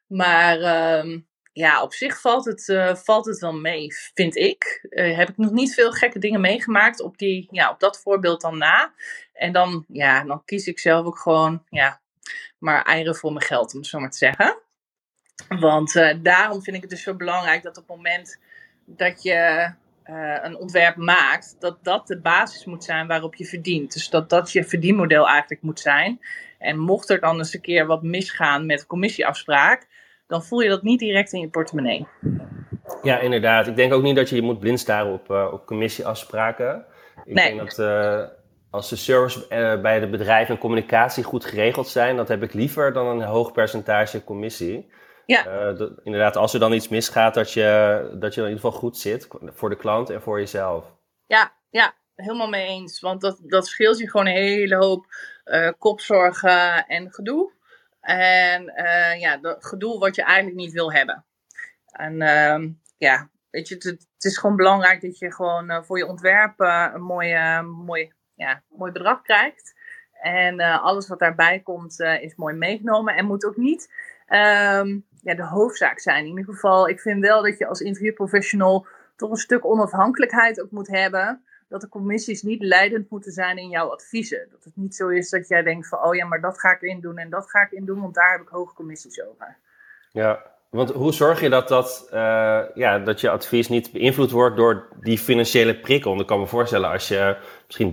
Maar 0.07 0.61
ehm, 0.61 1.19
ja, 1.53 1.83
op 1.83 1.93
zich 1.93 2.21
valt 2.21 2.45
het, 2.45 2.65
valt 3.05 3.27
het 3.27 3.39
wel 3.39 3.53
mee, 3.53 3.95
vind 4.15 4.37
ik. 4.37 4.87
Heb 4.91 5.29
ik 5.29 5.37
nog 5.37 5.51
niet 5.51 5.75
veel 5.75 5.93
gekke 5.93 6.19
dingen 6.19 6.41
meegemaakt 6.41 7.01
op, 7.01 7.19
die, 7.19 7.49
ja, 7.51 7.71
op 7.71 7.81
dat 7.81 8.01
voorbeeld 8.01 8.41
dan 8.41 8.59
na. 8.59 8.93
En 9.39 9.53
dan, 9.53 9.85
ja, 9.89 10.25
dan 10.25 10.45
kies 10.45 10.67
ik 10.67 10.79
zelf 10.79 11.07
ook 11.07 11.19
gewoon, 11.19 11.63
ja, 11.69 12.01
maar 12.59 12.83
eieren 12.83 13.17
voor 13.17 13.33
mijn 13.33 13.45
geld, 13.45 13.73
om 13.73 13.79
het 13.79 13.89
zo 13.89 13.99
maar 13.99 14.11
te 14.11 14.17
zeggen. 14.17 14.59
Want 15.49 15.95
uh, 15.95 16.15
daarom 16.23 16.63
vind 16.63 16.77
ik 16.77 16.83
het 16.83 16.91
dus 16.91 17.03
zo 17.03 17.15
belangrijk 17.15 17.63
dat 17.63 17.77
op 17.77 17.89
het 17.89 17.97
moment 17.97 18.41
dat 18.85 19.23
je 19.23 19.73
een 20.43 20.57
ontwerp 20.57 20.97
maakt, 20.97 21.57
dat 21.59 21.85
dat 21.85 22.07
de 22.07 22.21
basis 22.21 22.65
moet 22.65 22.85
zijn 22.85 23.07
waarop 23.07 23.35
je 23.35 23.45
verdient. 23.45 23.93
Dus 23.93 24.11
dat 24.11 24.31
dat 24.31 24.53
je 24.53 24.65
verdienmodel 24.65 25.29
eigenlijk 25.29 25.63
moet 25.63 25.81
zijn. 25.81 26.21
En 26.59 26.79
mocht 26.79 27.11
er 27.11 27.21
dan 27.21 27.39
eens 27.39 27.55
een 27.55 27.61
keer 27.61 27.87
wat 27.87 28.03
misgaan 28.03 28.67
met 28.67 28.87
commissieafspraak, 28.87 29.87
dan 30.27 30.45
voel 30.45 30.61
je 30.61 30.69
dat 30.69 30.83
niet 30.83 30.99
direct 30.99 31.33
in 31.33 31.41
je 31.41 31.49
portemonnee. 31.49 32.07
Ja, 33.03 33.19
inderdaad. 33.19 33.67
Ik 33.67 33.77
denk 33.77 33.93
ook 33.93 34.03
niet 34.03 34.17
dat 34.17 34.29
je 34.29 34.37
je 34.37 34.43
moet 34.43 34.61
blind 34.61 34.81
staren 34.81 35.13
op, 35.13 35.31
uh, 35.31 35.49
op 35.53 35.67
commissieafspraken. 35.67 36.85
Ik 37.25 37.35
nee. 37.35 37.55
denk 37.55 37.77
dat 37.77 38.33
als 38.71 38.89
de 38.89 38.97
service 38.97 39.41
uh, 39.41 39.83
bij 39.83 40.01
de 40.01 40.09
bedrijven 40.09 40.55
en 40.55 40.61
communicatie 40.61 41.25
goed 41.25 41.45
geregeld 41.45 41.89
zijn, 41.89 42.17
dat 42.17 42.29
heb 42.29 42.43
ik 42.43 42.53
liever 42.53 42.93
dan 42.93 43.07
een 43.07 43.23
hoog 43.23 43.53
percentage 43.53 44.25
commissie. 44.25 44.93
Ja. 45.27 45.73
Dat, 45.73 45.93
inderdaad, 46.03 46.37
als 46.37 46.55
er 46.55 46.61
dan 46.61 46.73
iets 46.73 46.89
misgaat, 46.89 47.35
dat 47.35 47.53
je, 47.53 48.11
dat 48.19 48.35
je 48.35 48.41
in 48.41 48.47
ieder 48.47 48.63
geval 48.63 48.79
goed 48.79 48.99
zit 48.99 49.29
voor 49.43 49.69
de 49.69 49.77
klant 49.77 50.11
en 50.11 50.23
voor 50.23 50.39
jezelf. 50.39 50.85
Ja, 51.27 51.53
ja 51.71 51.95
helemaal 52.15 52.49
mee 52.49 52.67
eens. 52.67 53.01
Want 53.01 53.21
dat, 53.21 53.41
dat 53.43 53.67
scheelt 53.67 53.99
je 53.99 54.11
gewoon 54.11 54.27
een 54.27 54.33
hele 54.33 54.77
hoop 54.77 55.07
kopzorgen 55.79 56.87
en 56.87 57.13
gedoe. 57.13 57.53
En 58.01 58.73
uh, 58.77 59.21
ja, 59.21 59.37
dat 59.37 59.67
gedoe 59.67 59.99
wat 59.99 60.15
je 60.15 60.23
eigenlijk 60.23 60.57
niet 60.57 60.73
wil 60.73 60.93
hebben. 60.93 61.25
En 61.87 62.23
ehm, 62.23 62.71
ja, 62.97 63.31
weet 63.51 63.69
je, 63.69 63.75
het, 63.75 63.85
het, 63.85 64.25
is 64.25 64.39
gewoon 64.39 64.57
belangrijk 64.57 65.01
dat 65.01 65.19
je 65.19 65.33
gewoon 65.33 65.85
voor 65.85 65.99
je 65.99 66.07
ontwerp 66.07 66.61
een 66.61 67.03
mooi, 67.03 67.61
mooi, 67.63 68.13
ja, 68.39 68.63
mooi 68.69 68.93
bedrag 68.93 69.23
krijgt. 69.23 69.75
En 70.13 70.61
alles 70.61 71.09
wat 71.09 71.19
daarbij 71.19 71.61
komt 71.61 72.01
is 72.01 72.35
mooi 72.37 72.55
meegenomen 72.55 73.15
en 73.15 73.27
moet 73.27 73.45
ook 73.45 73.57
niet 73.57 73.93
um, 74.29 75.05
ja, 75.23 75.35
de 75.35 75.45
hoofdzaak 75.45 75.99
zijn. 75.99 76.25
In 76.25 76.39
ieder 76.39 76.55
geval, 76.55 76.89
ik 76.89 77.01
vind 77.01 77.21
wel 77.21 77.43
dat 77.43 77.59
je 77.59 77.67
als 77.67 77.81
interviewprofessional 77.81 78.87
toch 79.17 79.31
een 79.31 79.37
stuk 79.37 79.65
onafhankelijkheid 79.65 80.61
ook 80.61 80.71
moet 80.71 80.89
hebben. 80.89 81.43
Dat 81.69 81.81
de 81.81 81.89
commissies 81.89 82.43
niet 82.43 82.63
leidend 82.63 83.11
moeten 83.11 83.33
zijn 83.33 83.57
in 83.57 83.69
jouw 83.69 83.89
adviezen. 83.89 84.49
Dat 84.51 84.65
het 84.65 84.77
niet 84.77 84.95
zo 84.95 85.09
is 85.09 85.31
dat 85.31 85.49
jij 85.49 85.63
denkt 85.63 85.89
van, 85.89 86.03
oh 86.03 86.15
ja, 86.15 86.27
maar 86.27 86.41
dat 86.41 86.61
ga 86.61 86.75
ik 86.75 86.81
in 86.81 87.01
doen 87.01 87.19
en 87.19 87.31
dat 87.31 87.51
ga 87.51 87.63
ik 87.63 87.71
in 87.71 87.85
doen, 87.85 88.01
want 88.01 88.15
daar 88.15 88.33
heb 88.33 88.41
ik 88.41 88.49
hoge 88.49 88.75
commissies 88.75 89.23
over. 89.23 89.57
Ja, 90.13 90.43
want 90.71 90.91
hoe 90.91 91.13
zorg 91.13 91.41
je 91.41 91.49
dat, 91.49 91.69
dat, 91.69 92.09
uh, 92.15 92.61
ja, 92.75 92.99
dat 92.99 93.21
je 93.21 93.31
advies 93.31 93.69
niet 93.69 93.93
beïnvloed 93.93 94.31
wordt 94.31 94.57
door 94.57 94.89
die 95.01 95.19
financiële 95.19 95.75
prikkel? 95.75 96.11
Want 96.11 96.23
ik 96.23 96.27
kan 96.27 96.41
me 96.41 96.47
voorstellen 96.47 96.91
als 96.91 97.09
je 97.09 97.37
misschien 97.67 97.93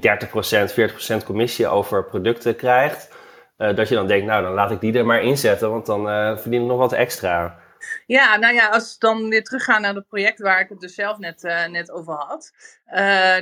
30%, 1.20 1.22
40% 1.22 1.26
commissie 1.26 1.68
over 1.68 2.06
producten 2.06 2.56
krijgt, 2.56 3.14
uh, 3.58 3.76
dat 3.76 3.90
je 3.90 3.96
dan 3.96 4.08
denkt, 4.08 4.26
nou 4.26 4.44
dan 4.44 4.54
laat 4.54 4.72
ik 4.72 4.80
die 4.80 4.98
er 4.98 5.06
maar 5.06 5.22
inzetten, 5.22 5.70
want 5.70 5.86
dan 5.86 6.10
uh, 6.10 6.38
verdien 6.38 6.62
ik 6.62 6.68
nog 6.68 6.78
wat 6.78 6.94
extra. 6.94 7.60
Ja, 8.06 8.36
nou 8.36 8.54
ja, 8.54 8.68
als 8.68 8.94
we 8.94 9.00
dan 9.00 9.30
weer 9.30 9.44
teruggaan 9.44 9.82
naar 9.82 9.96
het 9.96 10.08
project 10.08 10.40
waar 10.40 10.60
ik 10.60 10.70
het 10.70 10.80
dus 10.80 10.96
zelf 10.96 11.18
net, 11.18 11.44
uh, 11.44 11.66
net 11.66 11.92
over 11.92 12.14
had. 12.14 12.54
Uh, 12.88 12.96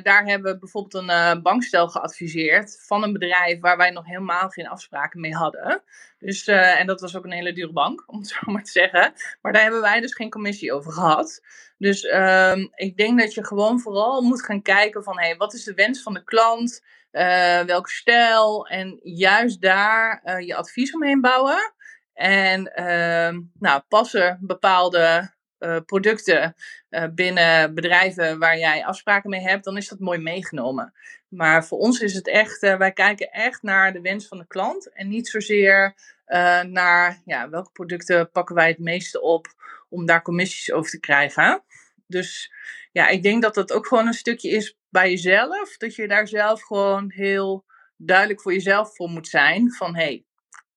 daar 0.03 0.25
hebben 0.25 0.53
we 0.53 0.59
bijvoorbeeld 0.59 0.93
een 0.93 1.09
uh, 1.09 1.41
bankstel 1.41 1.87
geadviseerd 1.87 2.83
van 2.85 3.03
een 3.03 3.13
bedrijf 3.13 3.59
waar 3.59 3.77
wij 3.77 3.89
nog 3.89 4.05
helemaal 4.05 4.49
geen 4.49 4.67
afspraken 4.67 5.19
mee 5.19 5.33
hadden. 5.33 5.81
Dus, 6.19 6.47
en 6.47 6.87
dat 6.87 7.01
was 7.01 7.15
ook 7.15 7.23
een 7.23 7.31
hele 7.31 7.53
dure 7.53 7.71
bank, 7.71 8.03
om 8.07 8.17
het 8.19 8.27
zo 8.41 8.51
maar 8.51 8.63
te 8.63 8.71
zeggen. 8.71 9.13
Maar 9.41 9.53
daar 9.53 9.61
hebben 9.61 9.81
wij 9.81 10.01
dus 10.01 10.15
geen 10.15 10.29
commissie 10.29 10.73
over 10.73 10.91
gehad. 10.91 11.41
Dus 11.77 12.03
ehm, 12.05 12.67
ik 12.75 12.97
denk 12.97 13.19
dat 13.19 13.33
je 13.33 13.45
gewoon 13.45 13.79
vooral 13.79 14.21
moet 14.21 14.43
gaan 14.43 14.61
kijken 14.61 15.03
van, 15.03 15.19
hé, 15.19 15.25
hey, 15.27 15.37
wat 15.37 15.53
is 15.53 15.63
de 15.63 15.73
wens 15.73 16.01
van 16.01 16.13
de 16.13 16.23
klant? 16.23 16.81
welke 17.65 17.89
stijl? 17.89 18.67
En 18.67 18.99
juist 19.03 19.61
daar 19.61 20.41
je 20.41 20.55
advies 20.55 20.93
omheen 20.93 21.21
bouwen. 21.21 21.73
En 22.13 22.71
uh, 22.75 23.39
nou, 23.59 23.81
passen 23.87 24.37
bepaalde 24.41 25.31
uh, 25.59 25.77
producten 25.85 26.55
uh, 26.89 27.03
binnen 27.11 27.73
bedrijven 27.73 28.39
waar 28.39 28.57
jij 28.57 28.85
afspraken 28.85 29.29
mee 29.29 29.41
hebt, 29.41 29.63
dan 29.63 29.77
is 29.77 29.87
dat 29.87 29.99
mooi 29.99 30.19
meegenomen. 30.19 30.93
Maar 31.27 31.65
voor 31.65 31.77
ons 31.77 31.99
is 31.99 32.13
het 32.13 32.27
echt, 32.27 32.63
uh, 32.63 32.77
wij 32.77 32.91
kijken 32.91 33.31
echt 33.31 33.61
naar 33.61 33.93
de 33.93 34.01
wens 34.01 34.27
van 34.27 34.37
de 34.37 34.47
klant 34.47 34.93
en 34.93 35.07
niet 35.07 35.27
zozeer 35.27 35.95
naar 36.67 37.21
ja, 37.25 37.49
welke 37.49 37.71
producten 37.71 38.31
pakken 38.31 38.55
wij 38.55 38.67
het 38.67 38.79
meeste 38.79 39.21
op 39.21 39.47
om 39.89 40.05
daar 40.05 40.21
commissies 40.21 40.71
over 40.71 40.91
te 40.91 40.99
krijgen. 40.99 41.63
Dus 42.07 42.51
ja, 42.91 43.07
ik 43.07 43.23
denk 43.23 43.41
dat 43.41 43.53
dat 43.53 43.73
ook 43.73 43.87
gewoon 43.87 44.07
een 44.07 44.13
stukje 44.13 44.49
is 44.49 44.77
bij 44.89 45.09
jezelf. 45.09 45.77
Dat 45.77 45.95
je 45.95 46.07
daar 46.07 46.27
zelf 46.27 46.61
gewoon 46.61 47.11
heel 47.11 47.65
duidelijk 47.97 48.41
voor 48.41 48.53
jezelf 48.53 48.95
voor 48.95 49.09
moet 49.09 49.27
zijn. 49.27 49.71
Van 49.71 49.95
hey, 49.95 50.25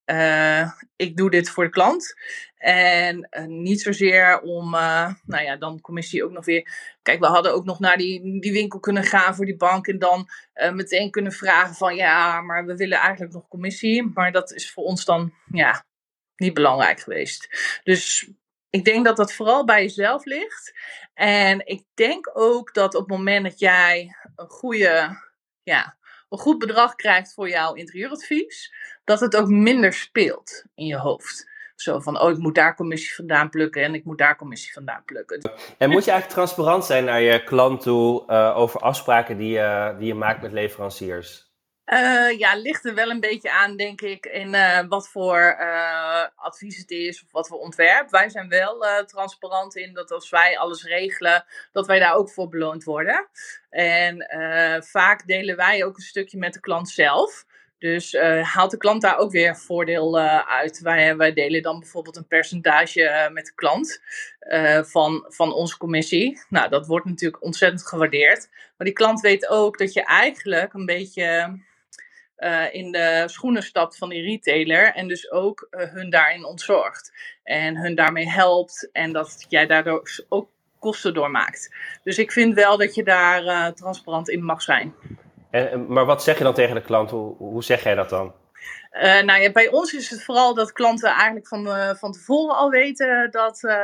uh, 0.06 0.70
ik 0.96 1.16
doe 1.16 1.30
dit 1.30 1.50
voor 1.50 1.64
de 1.64 1.70
klant. 1.70 2.14
En 2.56 3.28
uh, 3.30 3.44
niet 3.44 3.80
zozeer 3.80 4.40
om, 4.40 4.74
uh, 4.74 5.12
nou 5.24 5.44
ja, 5.44 5.56
dan 5.56 5.80
commissie 5.80 6.24
ook 6.24 6.30
nog 6.30 6.44
weer. 6.44 6.68
Kijk, 7.02 7.20
we 7.20 7.26
hadden 7.26 7.54
ook 7.54 7.64
nog 7.64 7.80
naar 7.80 7.96
die, 7.96 8.40
die 8.40 8.52
winkel 8.52 8.80
kunnen 8.80 9.04
gaan 9.04 9.34
voor 9.34 9.44
die 9.44 9.56
bank. 9.56 9.86
En 9.86 9.98
dan 9.98 10.28
meteen 10.72 11.10
kunnen 11.10 11.32
vragen 11.32 11.74
van 11.74 11.96
ja, 11.96 12.40
maar 12.40 12.66
we 12.66 12.76
willen 12.76 12.98
eigenlijk 12.98 13.32
nog 13.32 13.48
commissie. 13.48 14.10
Maar 14.14 14.32
dat 14.32 14.52
is 14.52 14.72
voor 14.72 14.84
ons 14.84 15.04
dan 15.04 15.32
ja, 15.52 15.84
niet 16.36 16.54
belangrijk 16.54 17.00
geweest. 17.00 17.48
Dus 17.82 18.30
ik 18.70 18.84
denk 18.84 19.04
dat 19.04 19.16
dat 19.16 19.32
vooral 19.32 19.64
bij 19.64 19.82
jezelf 19.82 20.24
ligt. 20.24 20.72
En 21.14 21.66
ik 21.66 21.84
denk 21.94 22.30
ook 22.38 22.74
dat 22.74 22.94
op 22.94 23.08
het 23.08 23.18
moment 23.18 23.44
dat 23.44 23.58
jij 23.58 24.16
een 24.36 24.48
goede, 24.48 25.18
ja, 25.62 25.95
een 26.28 26.38
goed 26.38 26.58
bedrag 26.58 26.94
krijgt 26.94 27.34
voor 27.34 27.48
jouw 27.48 27.74
interieuradvies, 27.74 28.74
dat 29.04 29.20
het 29.20 29.36
ook 29.36 29.48
minder 29.48 29.92
speelt 29.92 30.64
in 30.74 30.86
je 30.86 30.96
hoofd. 30.96 31.54
Zo 31.74 32.00
van, 32.00 32.20
oh, 32.20 32.30
ik 32.30 32.38
moet 32.38 32.54
daar 32.54 32.74
commissie 32.74 33.14
vandaan 33.14 33.50
plukken 33.50 33.82
en 33.82 33.94
ik 33.94 34.04
moet 34.04 34.18
daar 34.18 34.36
commissie 34.36 34.72
vandaan 34.72 35.02
plukken. 35.04 35.50
En 35.78 35.90
moet 35.90 36.04
je 36.04 36.10
eigenlijk 36.10 36.40
transparant 36.40 36.84
zijn 36.84 37.04
naar 37.04 37.20
je 37.20 37.44
klant 37.44 37.80
toe 37.80 38.24
uh, 38.26 38.56
over 38.56 38.80
afspraken 38.80 39.36
die, 39.36 39.50
je 39.50 39.94
die 39.98 40.06
je 40.06 40.14
maakt 40.14 40.42
met 40.42 40.52
leveranciers? 40.52 41.45
Uh, 41.92 42.38
ja, 42.38 42.54
ligt 42.54 42.84
er 42.84 42.94
wel 42.94 43.10
een 43.10 43.20
beetje 43.20 43.50
aan, 43.50 43.76
denk 43.76 44.00
ik, 44.00 44.26
in 44.26 44.54
uh, 44.54 44.80
wat 44.88 45.08
voor 45.08 45.56
uh, 45.60 46.24
advies 46.34 46.76
het 46.76 46.90
is 46.90 47.22
of 47.22 47.32
wat 47.32 47.48
voor 47.48 47.58
ontwerp. 47.58 48.10
Wij 48.10 48.28
zijn 48.28 48.48
wel 48.48 49.04
transparant 49.04 49.76
in 49.76 49.94
dat 49.94 50.10
als 50.10 50.30
wij 50.30 50.58
alles 50.58 50.84
regelen, 50.84 51.44
dat 51.72 51.86
wij 51.86 51.98
daar 51.98 52.14
ook 52.14 52.30
voor 52.30 52.48
beloond 52.48 52.84
worden. 52.84 53.28
En 53.70 54.26
vaak 54.84 55.26
delen 55.26 55.56
wij 55.56 55.84
ook 55.84 55.96
een 55.96 56.02
stukje 56.02 56.38
met 56.38 56.52
de 56.52 56.60
klant 56.60 56.88
zelf. 56.88 57.44
Dus 57.78 58.16
haalt 58.42 58.70
de 58.70 58.76
klant 58.76 59.02
daar 59.02 59.18
ook 59.18 59.30
weer 59.30 59.56
voordeel 59.56 60.18
uit. 60.46 60.80
Wij, 60.80 61.16
wij 61.16 61.32
delen 61.32 61.62
dan 61.62 61.80
bijvoorbeeld 61.80 62.16
een 62.16 62.26
percentage 62.26 63.30
met 63.32 63.46
de 63.46 63.54
klant 63.54 64.00
van, 64.90 65.24
van 65.28 65.52
onze 65.52 65.78
commissie. 65.78 66.40
Nou, 66.48 66.68
dat 66.68 66.86
wordt 66.86 67.06
natuurlijk 67.06 67.42
ontzettend 67.42 67.86
gewaardeerd. 67.86 68.48
Maar 68.76 68.86
die 68.86 68.96
klant 68.96 69.20
weet 69.20 69.48
ook 69.48 69.78
dat 69.78 69.92
je 69.92 70.04
eigenlijk 70.04 70.72
een 70.72 70.86
beetje 70.86 71.58
in 72.72 72.92
de 72.92 73.22
schoenen 73.26 73.62
stapt 73.62 73.98
van 73.98 74.08
die 74.08 74.22
retailer. 74.22 74.92
En 74.94 75.08
dus 75.08 75.30
ook 75.30 75.66
hun 75.70 76.10
daarin 76.10 76.44
ontzorgt. 76.44 77.12
En 77.42 77.76
hun 77.76 77.94
daarmee 77.94 78.28
helpt. 78.28 78.88
En 78.92 79.12
dat 79.12 79.46
jij 79.48 79.66
daardoor 79.66 80.24
ook 80.28 80.48
kosten 80.78 81.14
doormaakt. 81.14 81.74
Dus 82.04 82.18
ik 82.18 82.32
vind 82.32 82.54
wel 82.54 82.76
dat 82.76 82.94
je 82.94 83.04
daar 83.04 83.72
transparant 83.74 84.28
in 84.28 84.44
mag 84.44 84.62
zijn. 84.62 84.94
En, 85.50 85.86
maar 85.92 86.04
wat 86.04 86.22
zeg 86.22 86.38
je 86.38 86.44
dan 86.44 86.54
tegen 86.54 86.74
de 86.74 86.82
klant? 86.82 87.10
Hoe, 87.10 87.36
hoe 87.36 87.64
zeg 87.64 87.82
jij 87.82 87.94
dat 87.94 88.08
dan? 88.08 88.34
Uh, 88.92 89.22
nou 89.22 89.40
ja, 89.40 89.52
bij 89.52 89.68
ons 89.68 89.94
is 89.94 90.10
het 90.10 90.24
vooral 90.24 90.54
dat 90.54 90.72
klanten 90.72 91.10
eigenlijk 91.10 91.48
van, 91.48 91.66
uh, 91.66 91.94
van 91.94 92.12
tevoren 92.12 92.56
al 92.56 92.70
weten 92.70 93.30
dat, 93.30 93.62
uh, 93.62 93.74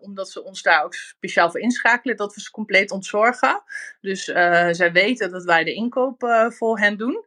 omdat 0.00 0.30
ze 0.30 0.44
ons 0.44 0.62
daar 0.62 0.84
ook 0.84 0.94
speciaal 0.94 1.50
voor 1.50 1.60
inschakelen, 1.60 2.16
dat 2.16 2.34
we 2.34 2.40
ze 2.40 2.50
compleet 2.50 2.90
ontzorgen. 2.90 3.62
Dus 4.00 4.24
zij 4.70 4.92
weten 4.92 5.30
dat 5.30 5.44
wij 5.44 5.64
de 5.64 5.74
inkoop 5.74 6.46
voor 6.48 6.78
hen 6.78 6.96
doen. 6.96 7.24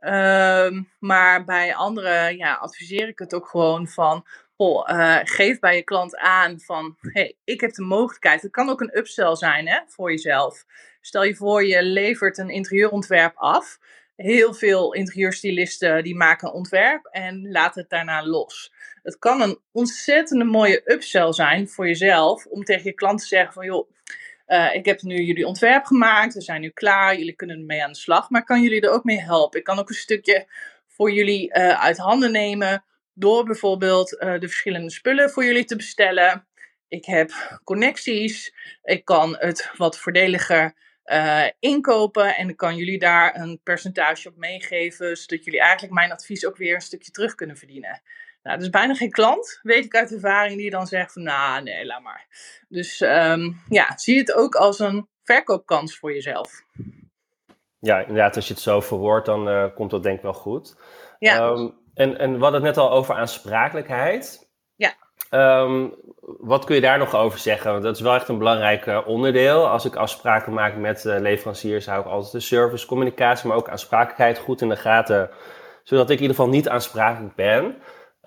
Ehm, 0.00 0.82
maar 0.98 1.44
bij 1.44 1.74
anderen 1.74 2.36
ja, 2.36 2.54
adviseer 2.54 3.08
ik 3.08 3.18
het 3.18 3.34
ook 3.34 3.48
gewoon 3.48 3.88
van, 3.88 4.26
oh, 4.56 4.84
geef 5.22 5.58
bij 5.58 5.76
je 5.76 5.82
klant 5.82 6.16
aan 6.16 6.60
van, 6.60 6.96
hey, 7.00 7.36
ik 7.44 7.60
heb 7.60 7.72
de 7.72 7.82
mogelijkheid. 7.82 8.42
Het 8.42 8.50
kan 8.50 8.68
ook 8.68 8.80
een 8.80 8.98
upsell 8.98 9.36
zijn 9.36 9.68
hè, 9.68 9.80
voor 9.86 10.10
jezelf. 10.10 10.64
Stel 11.00 11.24
je 11.24 11.34
voor, 11.34 11.64
je 11.64 11.82
levert 11.82 12.38
een 12.38 12.50
interieurontwerp 12.50 13.36
af. 13.36 13.78
Heel 14.16 14.54
veel 14.54 14.94
interieurstylisten 14.94 16.02
die 16.02 16.16
maken 16.16 16.48
een 16.48 16.54
ontwerp 16.54 17.04
en 17.04 17.50
laten 17.50 17.80
het 17.80 17.90
daarna 17.90 18.26
los. 18.26 18.72
Het 19.02 19.18
kan 19.18 19.40
een 19.40 19.58
ontzettende 19.72 20.44
mooie 20.44 20.82
upsell 20.84 21.32
zijn 21.32 21.68
voor 21.68 21.86
jezelf 21.86 22.46
om 22.46 22.64
tegen 22.64 22.84
je 22.84 22.92
klant 22.92 23.20
te 23.20 23.26
zeggen 23.26 23.52
van 23.52 23.64
joh, 23.64 23.90
uh, 24.48 24.74
ik 24.74 24.84
heb 24.84 25.02
nu 25.02 25.22
jullie 25.22 25.46
ontwerp 25.46 25.84
gemaakt, 25.84 26.34
we 26.34 26.40
zijn 26.40 26.60
nu 26.60 26.68
klaar, 26.68 27.16
jullie 27.16 27.36
kunnen 27.36 27.58
ermee 27.58 27.82
aan 27.82 27.92
de 27.92 27.98
slag, 27.98 28.30
maar 28.30 28.44
kan 28.44 28.62
jullie 28.62 28.80
er 28.80 28.90
ook 28.90 29.04
mee 29.04 29.20
helpen? 29.20 29.58
Ik 29.58 29.64
kan 29.64 29.78
ook 29.78 29.88
een 29.88 29.94
stukje 29.94 30.46
voor 30.86 31.12
jullie 31.12 31.56
uh, 31.56 31.82
uit 31.82 31.98
handen 31.98 32.32
nemen 32.32 32.84
door 33.14 33.44
bijvoorbeeld 33.44 34.12
uh, 34.12 34.18
de 34.18 34.48
verschillende 34.48 34.90
spullen 34.90 35.30
voor 35.30 35.44
jullie 35.44 35.64
te 35.64 35.76
bestellen. 35.76 36.46
Ik 36.88 37.04
heb 37.04 37.60
connecties, 37.64 38.54
ik 38.82 39.04
kan 39.04 39.36
het 39.38 39.70
wat 39.76 39.98
voordeliger 39.98 40.74
inkopen. 41.58 42.36
En 42.36 42.48
ik 42.48 42.56
kan 42.56 42.76
jullie 42.76 42.98
daar 42.98 43.36
een 43.36 43.60
percentage 43.62 44.28
op 44.28 44.36
meegeven, 44.36 45.16
zodat 45.16 45.44
jullie 45.44 45.60
eigenlijk 45.60 45.92
mijn 45.92 46.12
advies 46.12 46.46
ook 46.46 46.56
weer 46.56 46.74
een 46.74 46.80
stukje 46.80 47.10
terug 47.10 47.34
kunnen 47.34 47.56
verdienen. 47.56 48.02
Nou, 48.48 48.60
er 48.60 48.66
is 48.66 48.72
bijna 48.72 48.94
geen 48.94 49.10
klant, 49.10 49.60
weet 49.62 49.84
ik 49.84 49.94
uit 49.94 50.12
ervaring, 50.12 50.58
die 50.58 50.70
dan 50.70 50.86
zegt 50.86 51.12
van, 51.12 51.22
nou, 51.22 51.62
nee, 51.62 51.86
laat 51.86 52.02
maar. 52.02 52.26
Dus 52.68 53.00
um, 53.00 53.60
ja, 53.68 53.92
zie 53.96 54.18
het 54.18 54.34
ook 54.34 54.54
als 54.54 54.78
een 54.78 55.08
verkoopkans 55.24 55.98
voor 55.98 56.12
jezelf. 56.12 56.62
Ja, 57.78 57.98
inderdaad, 57.98 58.36
als 58.36 58.48
je 58.48 58.54
het 58.54 58.62
zo 58.62 58.80
verwoordt, 58.80 59.26
dan 59.26 59.48
uh, 59.48 59.64
komt 59.74 59.90
dat 59.90 60.02
denk 60.02 60.16
ik 60.16 60.22
wel 60.22 60.32
goed. 60.32 60.76
Ja. 61.18 61.48
Um, 61.48 61.74
en, 61.94 62.18
en 62.18 62.32
we 62.32 62.42
hadden 62.42 62.64
het 62.64 62.76
net 62.76 62.84
al 62.84 62.90
over 62.90 63.14
aansprakelijkheid. 63.14 64.48
Um, 65.30 65.94
wat 66.22 66.64
kun 66.64 66.74
je 66.74 66.80
daar 66.80 66.98
nog 66.98 67.14
over 67.14 67.38
zeggen? 67.38 67.70
Want 67.72 67.82
dat 67.82 67.96
is 67.96 68.02
wel 68.02 68.14
echt 68.14 68.28
een 68.28 68.38
belangrijk 68.38 68.86
uh, 68.86 69.00
onderdeel. 69.06 69.68
Als 69.68 69.84
ik 69.84 69.96
afspraken 69.96 70.52
maak 70.52 70.76
met 70.76 71.04
uh, 71.04 71.18
leveranciers, 71.18 71.86
hou 71.86 72.00
ik 72.00 72.06
altijd 72.06 72.32
de 72.32 72.40
service, 72.40 72.86
communicatie, 72.86 73.48
maar 73.48 73.56
ook 73.56 73.68
aansprakelijkheid 73.68 74.38
goed 74.38 74.60
in 74.60 74.68
de 74.68 74.76
gaten. 74.76 75.30
Zodat 75.82 76.10
ik 76.10 76.16
in 76.16 76.22
ieder 76.22 76.36
geval 76.36 76.50
niet 76.50 76.68
aansprakelijk 76.68 77.34
ben. 77.34 77.76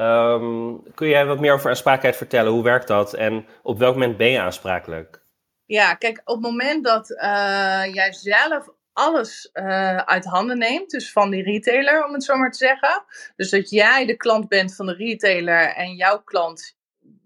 Um, 0.01 0.83
kun 0.93 1.07
jij 1.07 1.25
wat 1.25 1.39
meer 1.39 1.53
over 1.53 1.69
aansprakelijkheid 1.69 2.15
vertellen? 2.17 2.51
Hoe 2.51 2.63
werkt 2.63 2.87
dat? 2.87 3.13
En 3.13 3.45
op 3.61 3.77
welk 3.77 3.93
moment 3.93 4.17
ben 4.17 4.29
je 4.29 4.39
aansprakelijk? 4.39 5.21
Ja, 5.65 5.93
kijk, 5.93 6.21
op 6.25 6.35
het 6.35 6.43
moment 6.43 6.83
dat 6.83 7.09
uh, 7.09 7.83
jij 7.93 8.13
zelf 8.13 8.67
alles 8.93 9.49
uh, 9.53 9.97
uit 9.97 10.25
handen 10.25 10.57
neemt. 10.57 10.89
Dus 10.89 11.11
van 11.11 11.29
die 11.29 11.43
retailer, 11.43 12.05
om 12.05 12.13
het 12.13 12.23
zo 12.23 12.35
maar 12.35 12.51
te 12.51 12.57
zeggen. 12.57 13.03
Dus 13.35 13.49
dat 13.49 13.69
jij 13.69 14.05
de 14.05 14.17
klant 14.17 14.47
bent 14.47 14.75
van 14.75 14.85
de 14.85 14.93
retailer 14.93 15.75
en 15.75 15.95
jouw 15.95 16.21
klant 16.21 16.79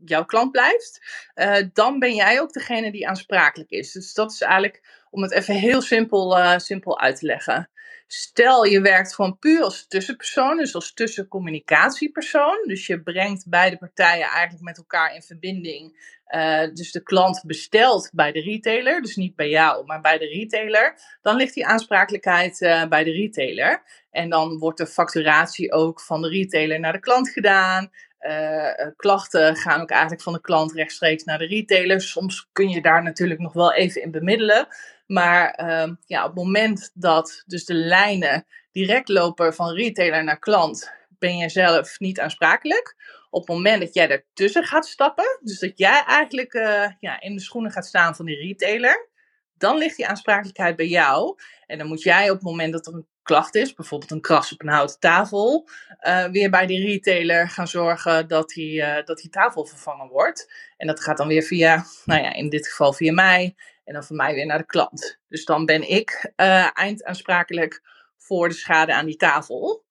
jouw 0.05 0.25
klant 0.25 0.51
blijft, 0.51 1.01
uh, 1.35 1.57
dan 1.73 1.99
ben 1.99 2.15
jij 2.15 2.41
ook 2.41 2.53
degene 2.53 2.91
die 2.91 3.07
aansprakelijk 3.07 3.69
is. 3.69 3.91
Dus 3.91 4.13
dat 4.13 4.31
is 4.31 4.41
eigenlijk, 4.41 5.05
om 5.09 5.21
het 5.21 5.31
even 5.31 5.55
heel 5.55 5.81
simpel, 5.81 6.59
simpel 6.59 6.99
uit 6.99 7.19
te 7.19 7.25
leggen. 7.25 7.69
Stel 8.07 8.65
je 8.65 8.81
werkt 8.81 9.15
gewoon 9.15 9.39
puur 9.39 9.63
als 9.63 9.87
tussenpersoon, 9.87 10.57
dus 10.57 10.75
als 10.75 10.93
tussencommunicatiepersoon. 10.93 12.63
Dus 12.67 12.87
je 12.87 13.01
brengt 13.01 13.49
beide 13.49 13.77
partijen 13.77 14.27
eigenlijk 14.27 14.63
met 14.63 14.77
elkaar 14.77 15.15
in 15.15 15.21
verbinding. 15.21 16.13
Uh, 16.35 16.73
dus 16.73 16.91
de 16.91 17.03
klant 17.03 17.43
bestelt 17.45 18.09
bij 18.13 18.31
de 18.31 18.41
retailer, 18.41 19.01
dus 19.01 19.15
niet 19.15 19.35
bij 19.35 19.49
jou, 19.49 19.85
maar 19.85 20.01
bij 20.01 20.17
de 20.17 20.25
retailer. 20.25 20.99
Dan 21.21 21.35
ligt 21.35 21.53
die 21.53 21.65
aansprakelijkheid 21.65 22.61
uh, 22.61 22.85
bij 22.87 23.03
de 23.03 23.11
retailer. 23.11 23.83
En 24.11 24.29
dan 24.29 24.57
wordt 24.57 24.77
de 24.77 24.87
facturatie 24.87 25.71
ook 25.71 26.01
van 26.01 26.21
de 26.21 26.29
retailer 26.29 26.79
naar 26.79 26.93
de 26.93 26.99
klant 26.99 27.29
gedaan. 27.29 27.91
Uh, 28.19 28.87
klachten 28.95 29.55
gaan 29.55 29.81
ook 29.81 29.89
eigenlijk 29.89 30.21
van 30.21 30.33
de 30.33 30.41
klant 30.41 30.73
rechtstreeks 30.73 31.23
naar 31.23 31.37
de 31.37 31.47
retailer. 31.47 32.01
Soms 32.01 32.49
kun 32.51 32.69
je 32.69 32.81
daar 32.81 33.03
natuurlijk 33.03 33.39
nog 33.39 33.53
wel 33.53 33.73
even 33.73 34.01
in 34.01 34.11
bemiddelen. 34.11 34.67
Maar 35.05 35.59
uh, 35.63 35.95
ja, 36.05 36.21
op 36.21 36.35
het 36.35 36.43
moment 36.43 36.91
dat 36.93 37.43
dus 37.45 37.65
de 37.65 37.73
lijnen 37.73 38.45
direct 38.71 39.09
lopen 39.09 39.53
van 39.53 39.73
retailer 39.73 40.23
naar 40.23 40.39
klant, 40.39 40.91
ben 41.19 41.37
je 41.37 41.49
zelf 41.49 41.99
niet 41.99 42.19
aansprakelijk. 42.19 42.95
Op 43.29 43.47
het 43.47 43.55
moment 43.55 43.81
dat 43.81 43.93
jij 43.93 44.09
ertussen 44.09 44.63
gaat 44.63 44.85
stappen, 44.85 45.39
dus 45.41 45.59
dat 45.59 45.77
jij 45.77 46.03
eigenlijk 46.03 46.53
uh, 46.53 46.87
ja, 46.99 47.21
in 47.21 47.35
de 47.35 47.41
schoenen 47.41 47.71
gaat 47.71 47.85
staan 47.85 48.15
van 48.15 48.25
die 48.25 48.35
retailer, 48.35 49.09
dan 49.57 49.77
ligt 49.77 49.95
die 49.95 50.07
aansprakelijkheid 50.07 50.75
bij 50.75 50.87
jou. 50.87 51.37
En 51.65 51.77
dan 51.77 51.87
moet 51.87 52.01
jij 52.01 52.29
op 52.29 52.35
het 52.35 52.45
moment 52.45 52.73
dat 52.73 52.87
er 52.87 52.93
een 52.93 53.07
klacht 53.23 53.55
is, 53.55 53.73
bijvoorbeeld 53.73 54.11
een 54.11 54.21
kras 54.21 54.53
op 54.53 54.61
een 54.61 54.67
houten 54.67 54.99
tafel, 54.99 55.67
uh, 56.01 56.25
weer 56.25 56.49
bij 56.49 56.65
die 56.65 56.85
retailer 56.85 57.49
gaan 57.49 57.67
zorgen 57.67 58.27
dat 58.27 58.49
die, 58.49 58.81
uh, 58.81 59.03
dat 59.05 59.17
die 59.17 59.29
tafel 59.29 59.65
vervangen 59.65 60.07
wordt. 60.07 60.53
En 60.77 60.87
dat 60.87 60.99
gaat 60.99 61.17
dan 61.17 61.27
weer 61.27 61.43
via, 61.43 61.85
nou 62.05 62.21
ja, 62.21 62.33
in 62.33 62.49
dit 62.49 62.67
geval 62.67 62.93
via 62.93 63.13
mij 63.13 63.55
en 63.86 63.93
dan 63.93 64.04
van 64.04 64.15
mij 64.15 64.34
weer 64.34 64.45
naar 64.45 64.58
de 64.58 64.65
klant. 64.65 65.19
Dus 65.28 65.45
dan 65.45 65.65
ben 65.65 65.89
ik 65.89 66.32
uh, 66.38 66.69
eindaansprakelijk 66.74 67.82
voor 68.17 68.50
de 68.50 68.56
schade 68.56 68.93
aan 68.93 69.06
die 69.06 69.15
tafel, 69.15 69.86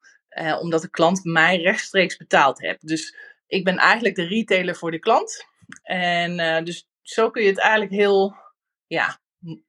omdat 0.60 0.82
de 0.82 0.90
klant 0.90 1.24
mij 1.24 1.56
rechtstreeks 1.62 2.16
betaald 2.16 2.60
heeft. 2.60 2.88
Dus 2.88 3.16
ik 3.46 3.64
ben 3.64 3.76
eigenlijk 3.76 4.14
de 4.14 4.26
retailer 4.26 4.76
voor 4.76 4.90
de 4.90 4.98
klant. 4.98 5.46
En 5.82 6.64
dus 6.64 6.88
zo 7.02 7.30
kun 7.30 7.42
je 7.42 7.48
het 7.48 7.60
eigenlijk 7.60 7.92
heel, 7.92 8.36
ja, 8.86 9.18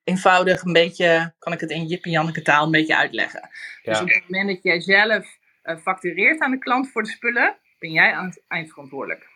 eenvoudig 0.03 0.61
een 0.61 0.73
beetje, 0.73 1.35
kan 1.39 1.53
ik 1.53 1.59
het 1.59 1.69
in 1.69 1.85
Jip 1.85 2.03
en 2.03 2.11
Janneke 2.11 2.41
taal 2.41 2.65
een 2.65 2.71
beetje 2.71 2.97
uitleggen. 2.97 3.49
Ja. 3.81 3.91
Dus 3.91 4.01
op 4.01 4.09
het 4.09 4.23
moment 4.29 4.49
dat 4.49 4.63
jij 4.63 4.81
zelf 4.81 5.37
factureert 5.81 6.39
aan 6.39 6.51
de 6.51 6.59
klant 6.59 6.91
voor 6.91 7.03
de 7.03 7.09
spullen, 7.09 7.57
ben 7.79 7.91
jij 7.91 8.13
aan 8.13 8.25
het 8.25 8.43
eindverantwoordelijk. 8.47 9.33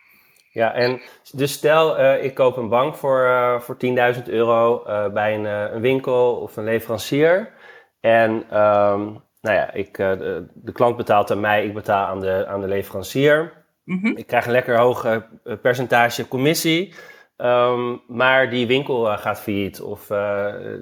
Ja, 0.52 0.74
en 0.74 1.00
dus 1.32 1.52
stel 1.52 2.00
uh, 2.00 2.24
ik 2.24 2.34
koop 2.34 2.56
een 2.56 2.68
bank 2.68 2.94
voor, 2.94 3.24
uh, 3.24 3.60
voor 3.60 3.76
10.000 4.16 4.22
euro 4.24 4.82
bij 5.12 5.34
een, 5.34 5.44
een, 5.44 5.80
winkel 5.80 6.36
of 6.36 6.56
een 6.56 6.64
leverancier. 6.64 7.52
En 8.00 8.30
um, 8.30 9.22
nou 9.40 9.56
ja, 9.56 9.72
ik, 9.72 9.96
de, 9.96 10.46
de, 10.54 10.72
klant 10.72 10.96
betaalt 10.96 11.30
aan 11.30 11.40
mij, 11.40 11.64
ik 11.64 11.74
betaal 11.74 12.06
aan 12.06 12.20
de, 12.20 12.46
aan 12.46 12.60
de 12.60 12.68
leverancier. 12.68 13.52
Mm 13.84 13.98
-hmm. 14.02 14.16
Ik 14.16 14.26
krijg 14.26 14.46
een 14.46 14.52
lekker 14.52 14.78
hoog 14.78 15.22
percentage 15.62 16.28
commissie. 16.28 16.94
Um, 17.36 18.02
maar 18.06 18.50
die 18.50 18.66
winkel 18.66 19.04
gaat 19.04 19.40
failliet 19.40 19.80
of 19.80 20.06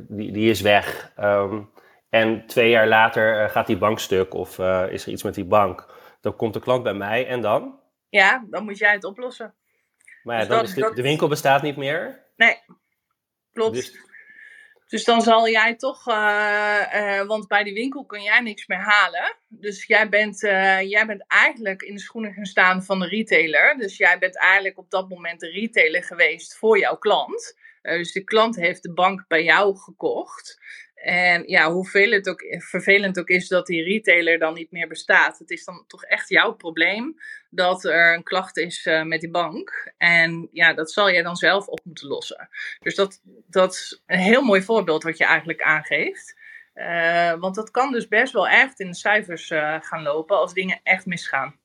die, 0.08 0.32
die 0.32 0.50
is 0.50 0.60
weg. 0.60 1.12
Um, 1.20 1.70
en 2.10 2.46
twee 2.46 2.70
jaar 2.70 2.88
later 2.88 3.48
gaat 3.50 3.66
die 3.66 3.78
bank 3.78 3.98
stuk 3.98 4.34
of 4.34 4.58
is 4.88 5.06
er 5.06 5.12
iets 5.12 5.22
met 5.22 5.34
die 5.34 5.44
bank. 5.44 5.86
Dan 6.20 6.36
komt 6.36 6.54
de 6.54 6.60
klant 6.60 6.82
bij 6.82 6.94
mij 6.94 7.26
en 7.26 7.40
dan? 7.40 7.78
Ja, 8.08 8.46
dan 8.50 8.64
moet 8.64 8.78
jij 8.78 8.92
het 8.92 9.04
oplossen. 9.04 9.54
Maar 10.22 10.34
ja, 10.34 10.40
dus 10.40 10.48
dan 10.48 10.58
dat, 10.58 10.68
is 10.68 10.74
de, 10.74 10.80
dat... 10.80 10.96
de, 10.96 11.02
winkel 11.02 11.28
bestaat 11.28 11.62
niet 11.62 11.76
meer? 11.76 12.24
Nee, 12.36 12.56
klopt. 13.52 13.74
Dus, 13.74 14.00
dus 14.88 15.04
dan 15.04 15.22
zal 15.22 15.48
jij 15.48 15.76
toch, 15.76 16.08
uh, 16.08 16.82
uh, 16.94 17.22
want 17.22 17.48
bij 17.48 17.64
die 17.64 17.74
winkel 17.74 18.04
kun 18.04 18.22
jij 18.22 18.40
niks 18.40 18.66
meer 18.66 18.78
halen. 18.78 19.36
Dus 19.48 19.86
jij 19.86 20.08
bent, 20.08 20.42
uh, 20.42 20.82
jij 20.82 21.06
bent 21.06 21.24
eigenlijk 21.26 21.82
in 21.82 21.94
de 21.94 22.00
schoenen 22.00 22.32
gaan 22.32 22.44
staan 22.44 22.82
van 22.82 22.98
de 22.98 23.06
retailer. 23.06 23.76
Dus 23.76 23.96
jij 23.96 24.18
bent 24.18 24.38
eigenlijk 24.38 24.78
op 24.78 24.90
dat 24.90 25.08
moment 25.08 25.40
de 25.40 25.50
retailer 25.50 26.04
geweest 26.04 26.56
voor 26.56 26.78
jouw 26.78 26.96
klant. 26.96 27.56
dus 27.82 28.12
de 28.12 28.24
klant 28.24 28.56
heeft 28.56 28.82
de 28.82 28.92
bank 28.92 29.24
bij 29.26 29.44
jou 29.44 29.76
gekocht. 29.76 30.58
En 31.02 31.42
ja, 31.46 31.72
hoe 31.72 31.88
het 31.92 32.28
ook, 32.28 32.44
vervelend 32.58 33.18
ook 33.18 33.28
is 33.28 33.48
dat 33.48 33.66
die 33.66 33.82
retailer 33.82 34.38
dan 34.38 34.54
niet 34.54 34.70
meer 34.70 34.88
bestaat. 34.88 35.38
Het 35.38 35.50
is 35.50 35.64
dan 35.64 35.84
toch 35.86 36.04
echt 36.04 36.28
jouw 36.28 36.52
probleem 36.52 37.16
dat 37.50 37.84
er 37.84 38.14
een 38.14 38.22
klacht 38.22 38.56
is 38.56 38.86
uh, 38.86 39.02
met 39.02 39.20
die 39.20 39.30
bank. 39.30 39.92
En 39.96 40.48
ja, 40.52 40.74
dat 40.74 40.92
zal 40.92 41.10
jij 41.10 41.22
dan 41.22 41.36
zelf 41.36 41.66
op 41.66 41.80
moeten 41.84 42.08
lossen. 42.08 42.48
Dus 42.80 42.94
dat, 42.94 43.20
dat 43.46 43.72
is 43.72 44.02
een 44.06 44.18
heel 44.18 44.42
mooi 44.42 44.62
voorbeeld 44.62 45.02
wat 45.02 45.18
je 45.18 45.24
eigenlijk 45.24 45.62
aangeeft. 45.62 46.36
Uh, 46.74 47.34
want 47.34 47.54
dat 47.54 47.70
kan 47.70 47.92
dus 47.92 48.08
best 48.08 48.32
wel 48.32 48.48
echt 48.48 48.80
in 48.80 48.86
de 48.86 48.96
cijfers 48.96 49.50
uh, 49.50 49.76
gaan 49.80 50.02
lopen 50.02 50.38
als 50.38 50.54
dingen 50.54 50.80
echt 50.82 51.06
misgaan. 51.06 51.58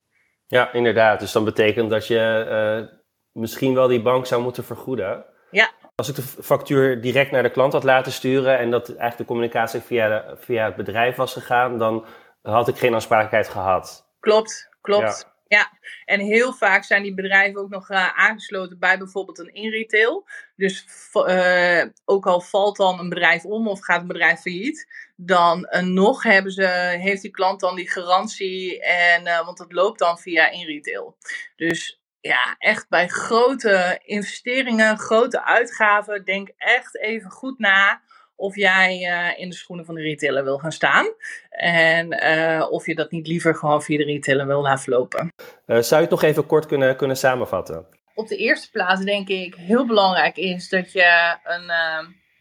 Ja, 0.48 0.74
inderdaad. 0.74 1.19
Dus 1.19 1.32
dan 1.32 1.43
betekent 1.43 1.89
dat 1.89 2.08
je 2.08 2.89
misschien 3.32 3.74
wel 3.74 3.88
die 3.88 4.02
bank 4.02 4.26
zou 4.26 4.41
moeten 4.41 4.63
vergoeden. 4.63 5.26
Ja. 5.54 5.72
Als 5.96 6.10
ik 6.10 6.16
de 6.16 6.22
factuur 6.22 7.02
direct 7.02 7.32
naar 7.32 7.44
de 7.44 7.52
klant 7.52 7.74
had 7.74 7.84
laten 7.84 8.12
sturen 8.12 8.58
en 8.58 8.72
dat 8.72 8.88
eigenlijk 8.88 9.18
de 9.18 9.26
communicatie 9.26 9.80
via, 9.80 10.08
de, 10.08 10.36
via 10.38 10.66
het 10.66 10.76
bedrijf 10.76 11.16
was 11.16 11.34
gegaan, 11.34 11.78
dan 11.78 12.06
had 12.42 12.68
ik 12.68 12.78
geen 12.78 12.94
aansprakelijkheid 12.94 13.50
gehad. 13.50 14.08
Klopt, 14.20 14.70
klopt. 14.82 15.28
Ja. 15.48 15.58
ja. 15.58 15.72
en 16.06 16.20
heel 16.20 16.54
vaak 16.54 16.84
zijn 16.84 17.04
die 17.04 17.13
bedrijven 17.13 17.62
ook 17.62 17.70
nog 17.70 17.89
uh, 17.89 18.20
aangesloten 18.20 18.80
bij 18.80 18.98
bijvoorbeeld 18.98 19.39
een 19.39 19.54
inretail. 19.54 20.28
Dus 20.56 20.86
uh, 21.13 21.84
ook 22.06 22.26
al 22.26 22.42
valt 22.42 22.78
dan 22.78 23.00
een 23.00 23.10
bedrijf 23.10 23.46
om 23.46 23.68
of 23.68 23.84
gaat 23.84 24.02
een 24.02 24.08
bedrijf 24.08 24.39
failliet, 24.39 24.88
dan 25.16 25.70
uh, 25.72 25.82
nog 25.82 26.24
hebben 26.24 26.52
ze, 26.52 26.66
heeft 27.00 27.22
die 27.22 27.32
klant 27.32 27.60
dan 27.60 27.76
die 27.76 27.89
garantie, 27.89 28.82
en, 28.84 29.24
want 29.46 29.60
het 29.60 29.72
loopt 29.72 30.00
dan 30.00 30.18
via 30.18 30.50
inretail. 30.50 31.18
Dus 31.56 32.03
ja, 32.30 32.56
echt 32.58 32.90
bij 32.90 33.08
grote 33.08 34.00
investeringen, 34.04 34.98
grote 34.98 35.44
uitgaven, 35.46 36.26
denk 36.26 36.50
echt 36.58 36.98
even 36.98 37.32
goed 37.32 37.60
na 37.60 38.02
of 38.36 38.56
jij 38.56 39.00
uh, 39.00 39.40
in 39.40 39.50
de 39.50 39.56
schoenen 39.56 39.86
van 39.86 39.96
de 39.96 40.02
retailer 40.02 40.44
wil 40.44 40.58
gaan 40.58 40.72
staan. 40.72 41.14
En 41.50 42.24
uh, 42.24 42.68
of 42.70 42.86
je 42.86 42.96
dat 42.96 43.12
niet 43.12 43.28
liever 43.28 43.56
gewoon 43.56 43.84
via 43.84 43.98
de 43.98 44.04
retailer 44.04 44.48
wil 44.48 44.62
laten 44.62 44.94
lopen. 44.94 45.34
Uh, 45.38 45.78
zou 45.80 45.96
je 45.96 46.08
het 46.08 46.10
nog 46.10 46.24
even 46.24 46.46
kort 46.46 46.66
kunnen, 46.66 46.96
kunnen 46.98 47.18
samenvatten? 47.18 47.88
Op 48.16 48.28
de 48.28 48.38
eerste 48.38 48.72
plaats 48.72 49.02
denk 49.02 49.28
ik 49.28 49.56
heel 49.56 49.86
belangrijk 49.86 50.38
is 50.38 50.70
dat 50.70 50.92
je 50.92 51.38
een, 51.44 51.66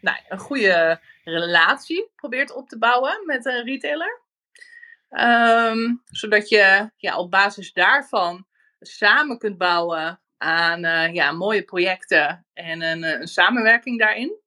nou, 0.00 0.16
een 0.28 0.38
goede 0.38 1.00
relatie 1.24 2.10
probeert 2.16 2.54
op 2.54 2.68
te 2.68 2.78
bouwen 2.78 3.22
met 3.26 3.46
een 3.46 3.64
retailer. 3.64 4.20
Um, 5.10 6.02
zodat 6.04 6.48
je 6.48 6.90
ja, 6.96 7.18
op 7.18 7.30
basis 7.30 7.72
daarvan 7.72 8.46
samen 8.82 9.38
kunt 9.38 9.58
bouwen 9.58 10.20
aan 10.38 10.84
uh, 10.84 11.14
ja, 11.14 11.32
mooie 11.32 11.62
projecten 11.62 12.46
en 12.52 12.82
een, 12.82 13.02
een, 13.02 13.28
samenwerking 13.28 13.98
daarin. 13.98 14.40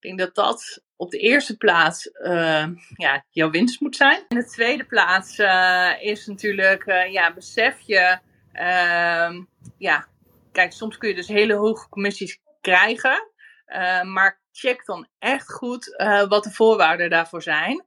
denk 0.00 0.18
dat 0.18 0.34
dat 0.34 0.82
op 0.96 1.10
de 1.10 1.18
eerste 1.18 1.56
plaats 1.56 2.06
uh, 2.06 2.66
ja, 2.96 3.24
jouw 3.30 3.50
winst 3.50 3.80
moet 3.80 3.96
zijn. 3.96 4.24
In 4.28 4.36
de 4.36 4.46
tweede 4.46 4.84
plaats 4.84 5.38
is 6.00 6.26
natuurlijk, 6.26 6.84
ja, 7.10 7.34
besef 7.34 7.80
je, 7.80 8.18
ehm, 8.52 9.42
ja, 9.78 10.08
kijk, 10.52 10.72
soms 10.72 10.98
kun 10.98 11.08
je 11.08 11.14
dus 11.14 11.28
hele 11.28 11.54
hoge 11.54 11.88
commissies 11.88 12.40
krijgen, 12.60 13.30
maar 14.02 14.40
check 14.52 14.84
dan 14.84 15.08
echt 15.18 15.52
goed 15.52 15.96
wat 16.28 16.44
de 16.44 16.50
voorwaarden 16.50 17.10
daarvoor 17.10 17.42
zijn. 17.42 17.84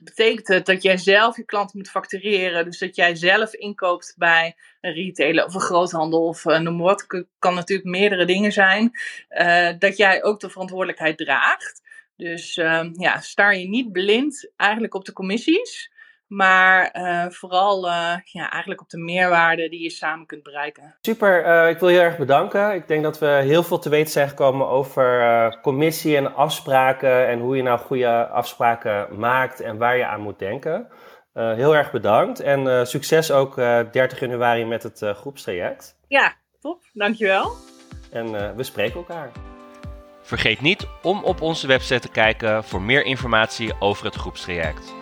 Betekent 0.00 0.48
het 0.48 0.66
dat 0.66 0.82
jij 0.82 0.96
zelf 0.96 1.36
je 1.36 1.44
klanten 1.44 1.78
moet 1.78 1.90
factureren. 1.90 2.64
Dus 2.64 2.78
dat 2.78 2.96
jij 2.96 3.14
zelf 3.14 3.54
inkoopt 3.54 4.14
bij 4.16 4.56
een 4.80 4.92
retailer 4.92 5.44
of 5.44 5.54
een 5.54 5.60
groothandel 5.60 6.26
of 6.26 6.44
uh, 6.44 6.58
noem 6.58 6.76
maar 6.76 6.84
wat. 6.84 7.26
Kan 7.38 7.54
natuurlijk 7.54 7.88
meerdere 7.88 8.24
dingen 8.24 8.52
zijn. 8.52 8.90
Uh, 9.30 9.70
dat 9.78 9.96
jij 9.96 10.24
ook 10.24 10.40
de 10.40 10.50
verantwoordelijkheid 10.50 11.16
draagt. 11.16 11.82
Dus 12.16 12.56
uh, 12.56 12.88
ja, 12.92 13.20
sta 13.20 13.50
je 13.50 13.68
niet 13.68 13.92
blind 13.92 14.50
eigenlijk 14.56 14.94
op 14.94 15.04
de 15.04 15.12
commissies. 15.12 15.92
Maar 16.28 16.94
uh, 16.96 17.30
vooral 17.30 17.86
uh, 17.86 18.14
ja, 18.24 18.50
eigenlijk 18.50 18.80
op 18.80 18.88
de 18.88 18.98
meerwaarde 18.98 19.68
die 19.68 19.82
je 19.82 19.90
samen 19.90 20.26
kunt 20.26 20.42
bereiken. 20.42 20.96
Super, 21.00 21.46
uh, 21.46 21.68
ik 21.68 21.78
wil 21.78 21.88
je 21.88 21.94
heel 21.94 22.04
erg 22.04 22.16
bedanken. 22.16 22.74
Ik 22.74 22.88
denk 22.88 23.02
dat 23.02 23.18
we 23.18 23.26
heel 23.26 23.62
veel 23.62 23.78
te 23.78 23.88
weten 23.88 24.12
zijn 24.12 24.28
gekomen 24.28 24.68
over 24.68 25.58
commissie 25.62 26.16
en 26.16 26.34
afspraken. 26.34 27.28
En 27.28 27.40
hoe 27.40 27.56
je 27.56 27.62
nou 27.62 27.78
goede 27.78 28.26
afspraken 28.26 29.18
maakt 29.18 29.60
en 29.60 29.78
waar 29.78 29.96
je 29.96 30.06
aan 30.06 30.20
moet 30.20 30.38
denken. 30.38 30.88
heel 31.32 31.76
erg 31.76 31.90
bedankt 31.90 32.40
en 32.40 32.86
succes 32.86 33.30
ook 33.30 33.56
30 33.56 34.20
januari 34.20 34.64
met 34.64 34.82
het 34.82 35.02
groepstraject. 35.16 35.96
Ja, 36.08 36.34
top. 36.60 36.82
Dankjewel. 36.92 37.52
En 38.12 38.56
we 38.56 38.62
spreken 38.62 38.96
elkaar. 38.96 39.30
Vergeet 40.22 40.60
niet 40.60 40.86
om 41.02 41.24
op 41.24 41.40
onze 41.40 41.66
website 41.66 42.00
te 42.00 42.10
kijken 42.10 42.64
voor 42.64 42.82
meer 42.82 43.04
informatie 43.04 43.80
over 43.80 44.04
het 44.04 44.14
groepstraject. 44.14 44.94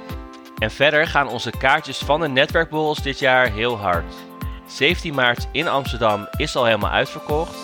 En 0.58 0.70
verder 0.70 1.06
gaan 1.06 1.28
onze 1.28 1.50
kaartjes 1.50 1.98
van 1.98 2.20
de 2.20 2.28
netwerkborrels 2.28 3.02
dit 3.02 3.18
jaar 3.18 3.50
heel 3.50 3.78
hard. 3.78 4.14
17 4.66 5.14
maart 5.14 5.48
in 5.52 5.68
Amsterdam 5.68 6.28
is 6.36 6.56
al 6.56 6.64
helemaal 6.64 6.90
uitverkocht. 6.90 7.54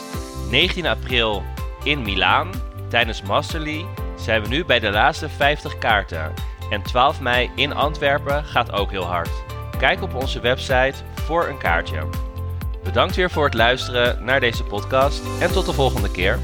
19 0.51 0.87
april 0.87 1.43
in 1.85 2.03
Milaan 2.03 2.51
tijdens 2.89 3.23
Masterly 3.23 3.87
zijn 4.17 4.43
we 4.43 4.49
nu 4.49 4.65
bij 4.65 4.79
de 4.79 4.91
laatste 4.91 5.29
50 5.29 5.79
kaarten. 5.79 6.33
En 6.71 6.83
12 6.83 7.21
mei 7.21 7.51
in 7.55 7.75
Antwerpen 7.75 8.45
gaat 8.45 8.73
ook 8.73 8.91
heel 8.91 9.05
hard. 9.05 9.31
Kijk 9.79 10.03
op 10.03 10.15
onze 10.15 10.41
website 10.41 10.95
voor 11.15 11.47
een 11.49 11.59
kaartje. 11.59 12.09
Bedankt 12.83 13.17
weer 13.17 13.31
voor 13.31 13.45
het 13.45 13.55
luisteren 13.55 14.25
naar 14.25 14.41
deze 14.41 14.65
podcast 14.65 15.23
en 15.41 15.53
tot 15.53 15.67
de 15.67 15.73
volgende 15.73 16.11
keer. 16.11 16.39